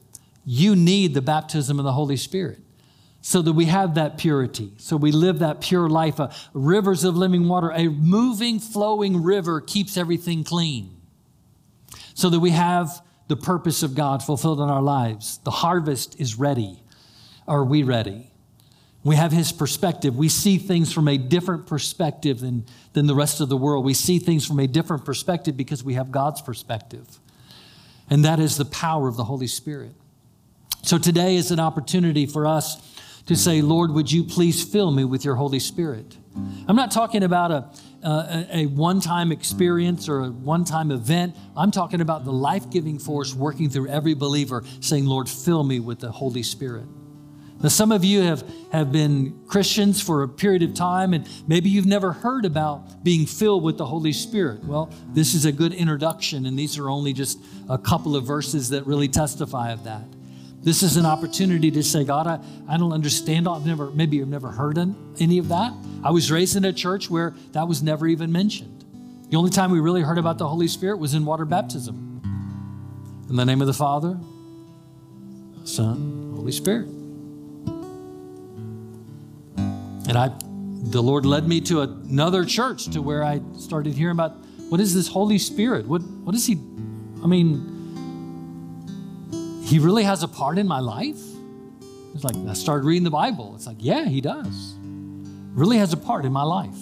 You 0.45 0.75
need 0.75 1.15
the 1.15 1.23
baptism 1.23 1.79
of 1.79 1.85
the 1.85 1.93
Holy 1.93 2.17
Spirit 2.17 2.59
so 3.21 3.43
that 3.43 3.53
we 3.53 3.67
have 3.67 3.95
that 3.95 4.17
purity, 4.17 4.73
so 4.79 4.97
we 4.97 5.13
live 5.13 5.41
that 5.41 5.61
pure 5.61 5.89
life. 5.89 6.21
Uh, 6.21 6.31
rivers 6.55 7.05
of 7.05 7.17
living 7.17 7.49
water, 7.49 7.71
a 7.71 7.89
moving, 7.89 8.59
flowing 8.61 9.23
river 9.23 9.61
keeps 9.61 9.97
everything 9.97 10.45
clean, 10.45 10.97
so 12.15 12.31
that 12.31 12.41
we 12.41 12.51
have 12.51 13.03
the 13.27 13.37
purpose 13.37 13.83
of 13.83 13.95
God 13.95 14.23
fulfilled 14.23 14.61
in 14.61 14.69
our 14.69 14.83
lives. 14.83 15.39
The 15.45 15.51
harvest 15.51 16.19
is 16.21 16.39
ready. 16.39 16.83
Are 17.47 17.65
we 17.65 17.83
ready? 17.83 18.31
We 19.05 19.17
have 19.17 19.33
his 19.33 19.53
perspective. 19.53 20.17
We 20.17 20.29
see 20.29 20.59
things 20.59 20.93
from 20.93 21.09
a 21.09 21.17
different 21.17 21.67
perspective 21.67 22.41
than, 22.41 22.67
than 22.93 23.07
the 23.07 23.15
rest 23.15 23.41
of 23.41 23.49
the 23.49 23.57
world. 23.57 23.85
We 23.85 23.95
see 23.95 24.19
things 24.19 24.47
from 24.47 24.59
a 24.59 24.67
different 24.67 25.05
perspective 25.05 25.57
because 25.57 25.85
we 25.85 25.95
have 25.95 26.11
God's 26.11 26.43
perspective. 26.43 27.07
And 28.11 28.25
that 28.25 28.41
is 28.41 28.57
the 28.57 28.65
power 28.65 29.09
of 29.09 29.17
the 29.17 29.25
Holy 29.25 29.47
Spirit. 29.47 29.93
So 30.83 30.99
today 30.99 31.37
is 31.37 31.51
an 31.51 31.61
opportunity 31.61 32.27
for 32.27 32.47
us 32.47 32.83
to 33.29 33.37
say, 33.37 33.61
Lord, 33.61 33.93
would 33.93 34.11
you 34.11 34.25
please 34.25 34.65
fill 34.65 34.91
me 34.91 35.05
with 35.05 35.25
your 35.25 35.37
Holy 35.37 35.61
Spirit? 35.61 36.17
I'm 36.67 36.77
not 36.77 36.91
talking 36.91 37.23
about 37.23 37.51
a, 37.51 37.71
a, 38.03 38.47
a 38.63 38.67
one 38.67 39.01
time 39.01 39.33
experience 39.33 40.09
or 40.09 40.21
a 40.21 40.31
one 40.31 40.65
time 40.65 40.91
event. 40.91 41.37
I'm 41.57 41.71
talking 41.71 42.01
about 42.01 42.25
the 42.25 42.33
life 42.33 42.71
giving 42.71 42.99
force 42.99 43.35
working 43.35 43.69
through 43.69 43.89
every 43.89 44.15
believer, 44.15 44.65
saying, 44.81 45.05
Lord, 45.05 45.29
fill 45.29 45.63
me 45.63 45.79
with 45.79 46.01
the 46.01 46.11
Holy 46.11 46.43
Spirit. 46.43 46.87
Now, 47.61 47.69
some 47.69 47.93
of 47.93 48.05
you 48.05 48.23
have, 48.23 48.45
have 48.73 48.93
been 48.93 49.39
Christians 49.47 50.01
for 50.01 50.23
a 50.23 50.29
period 50.29 50.63
of 50.63 50.75
time, 50.75 51.13
and 51.13 51.29
maybe 51.49 51.69
you've 51.69 51.87
never 51.87 52.13
heard 52.13 52.45
about 52.45 53.03
being 53.03 53.27
filled 53.27 53.65
with 53.65 53.77
the 53.77 53.87
Holy 53.87 54.13
Spirit. 54.13 54.65
Well, 54.65 54.91
this 55.13 55.35
is 55.35 55.45
a 55.45 55.51
good 55.51 55.75
introduction, 55.75 56.47
and 56.47 56.57
these 56.57 56.79
are 56.79 56.89
only 56.89 57.13
just 57.13 57.41
a 57.69 57.77
couple 57.77 58.15
of 58.15 58.25
verses 58.25 58.71
that 58.71 58.87
really 58.87 59.09
testify 59.09 59.73
of 59.73 59.85
that. 59.85 60.05
This 60.61 60.83
is 60.83 60.97
an 60.97 61.07
opportunity 61.07 61.71
to 61.71 61.83
say, 61.83 62.05
God, 62.05 62.27
I, 62.27 62.41
I 62.69 62.77
don't 62.77 62.93
understand. 62.93 63.49
I've 63.49 63.65
never, 63.65 63.91
maybe 63.91 64.17
you've 64.17 64.29
never 64.29 64.51
heard 64.51 64.79
any 65.21 65.39
of 65.39 65.49
that. 65.49 65.73
I 66.03 66.11
was 66.11 66.31
raised 66.31 66.57
in 66.57 66.65
a 66.65 66.73
church 66.73 67.09
where 67.09 67.35
that 67.53 67.69
was 67.69 67.83
never 67.83 68.07
even 68.07 68.33
mentioned. 68.33 68.85
The 69.31 69.37
only 69.37 69.51
time 69.51 69.71
we 69.71 69.79
really 69.79 70.03
heard 70.03 70.19
about 70.19 70.39
the 70.39 70.49
Holy 70.49 70.69
Spirit 70.69 70.99
was 70.99 71.15
in 71.15 71.25
water 71.25 71.45
baptism. 71.45 72.21
In 73.29 73.37
the 73.37 73.45
name 73.45 73.61
of 73.61 73.67
the 73.67 73.75
Father, 73.75 74.19
Son, 75.65 76.33
Holy 76.35 76.53
Spirit. 76.53 76.89
And 80.09 80.17
I, 80.17 80.31
the 80.91 81.03
Lord 81.03 81.27
led 81.27 81.47
me 81.47 81.61
to 81.63 81.83
another 81.83 82.45
church 82.45 82.87
to 82.93 83.03
where 83.03 83.23
I 83.23 83.43
started 83.59 83.93
hearing 83.93 84.17
about 84.17 84.33
what 84.71 84.81
is 84.81 84.95
this 84.95 85.09
Holy 85.09 85.39
Spirit? 85.39 85.87
What, 85.87 86.03
what 86.03 86.35
is 86.35 86.47
He? 86.47 86.55
I 87.23 87.27
mean, 87.27 87.78
He 89.69 89.79
really 89.79 90.05
has 90.05 90.23
a 90.23 90.29
part 90.29 90.57
in 90.57 90.67
my 90.67 90.81
life? 90.81 91.21
It's 92.15 92.25
like, 92.25 92.37
I 92.49 92.55
started 92.55 92.87
reading 92.87 93.05
the 93.05 93.11
Bible. 93.11 93.53
It's 93.55 93.67
like, 93.67 93.77
yeah, 93.81 94.07
He 94.07 94.23
does. 94.23 94.75
Really 95.53 95.77
has 95.77 95.93
a 95.93 95.97
part 95.99 96.25
in 96.25 96.33
my 96.33 96.43
life. 96.43 96.79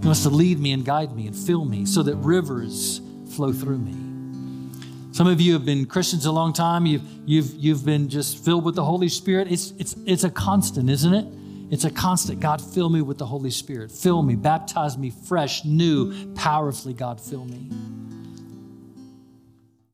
He 0.00 0.06
wants 0.06 0.24
to 0.24 0.30
lead 0.30 0.58
me 0.58 0.72
and 0.72 0.84
guide 0.84 1.14
me 1.14 1.28
and 1.28 1.36
fill 1.36 1.64
me 1.64 1.86
so 1.86 2.02
that 2.02 2.16
rivers 2.16 3.00
flow 3.30 3.52
through 3.52 3.78
me. 3.78 3.94
Some 5.12 5.28
of 5.28 5.40
you 5.40 5.52
have 5.52 5.64
been 5.64 5.86
Christians 5.86 6.26
a 6.26 6.32
long 6.32 6.52
time. 6.52 6.86
You've, 6.86 7.02
you've, 7.24 7.54
you've 7.54 7.84
been 7.86 8.08
just 8.08 8.44
filled 8.44 8.64
with 8.64 8.74
the 8.74 8.84
Holy 8.84 9.08
Spirit. 9.08 9.50
It's, 9.50 9.72
it's, 9.78 9.94
it's 10.06 10.24
a 10.24 10.30
constant, 10.30 10.90
isn't 10.90 11.14
it? 11.14 11.26
It's 11.70 11.84
a 11.84 11.90
constant. 11.90 12.40
God, 12.40 12.60
fill 12.60 12.90
me 12.90 13.00
with 13.00 13.18
the 13.18 13.26
Holy 13.26 13.50
Spirit. 13.52 13.92
Fill 13.92 14.22
me, 14.22 14.34
baptize 14.34 14.98
me 14.98 15.10
fresh, 15.10 15.64
new, 15.64 16.34
powerfully. 16.34 16.94
God, 16.94 17.20
fill 17.20 17.44
me. 17.44 17.70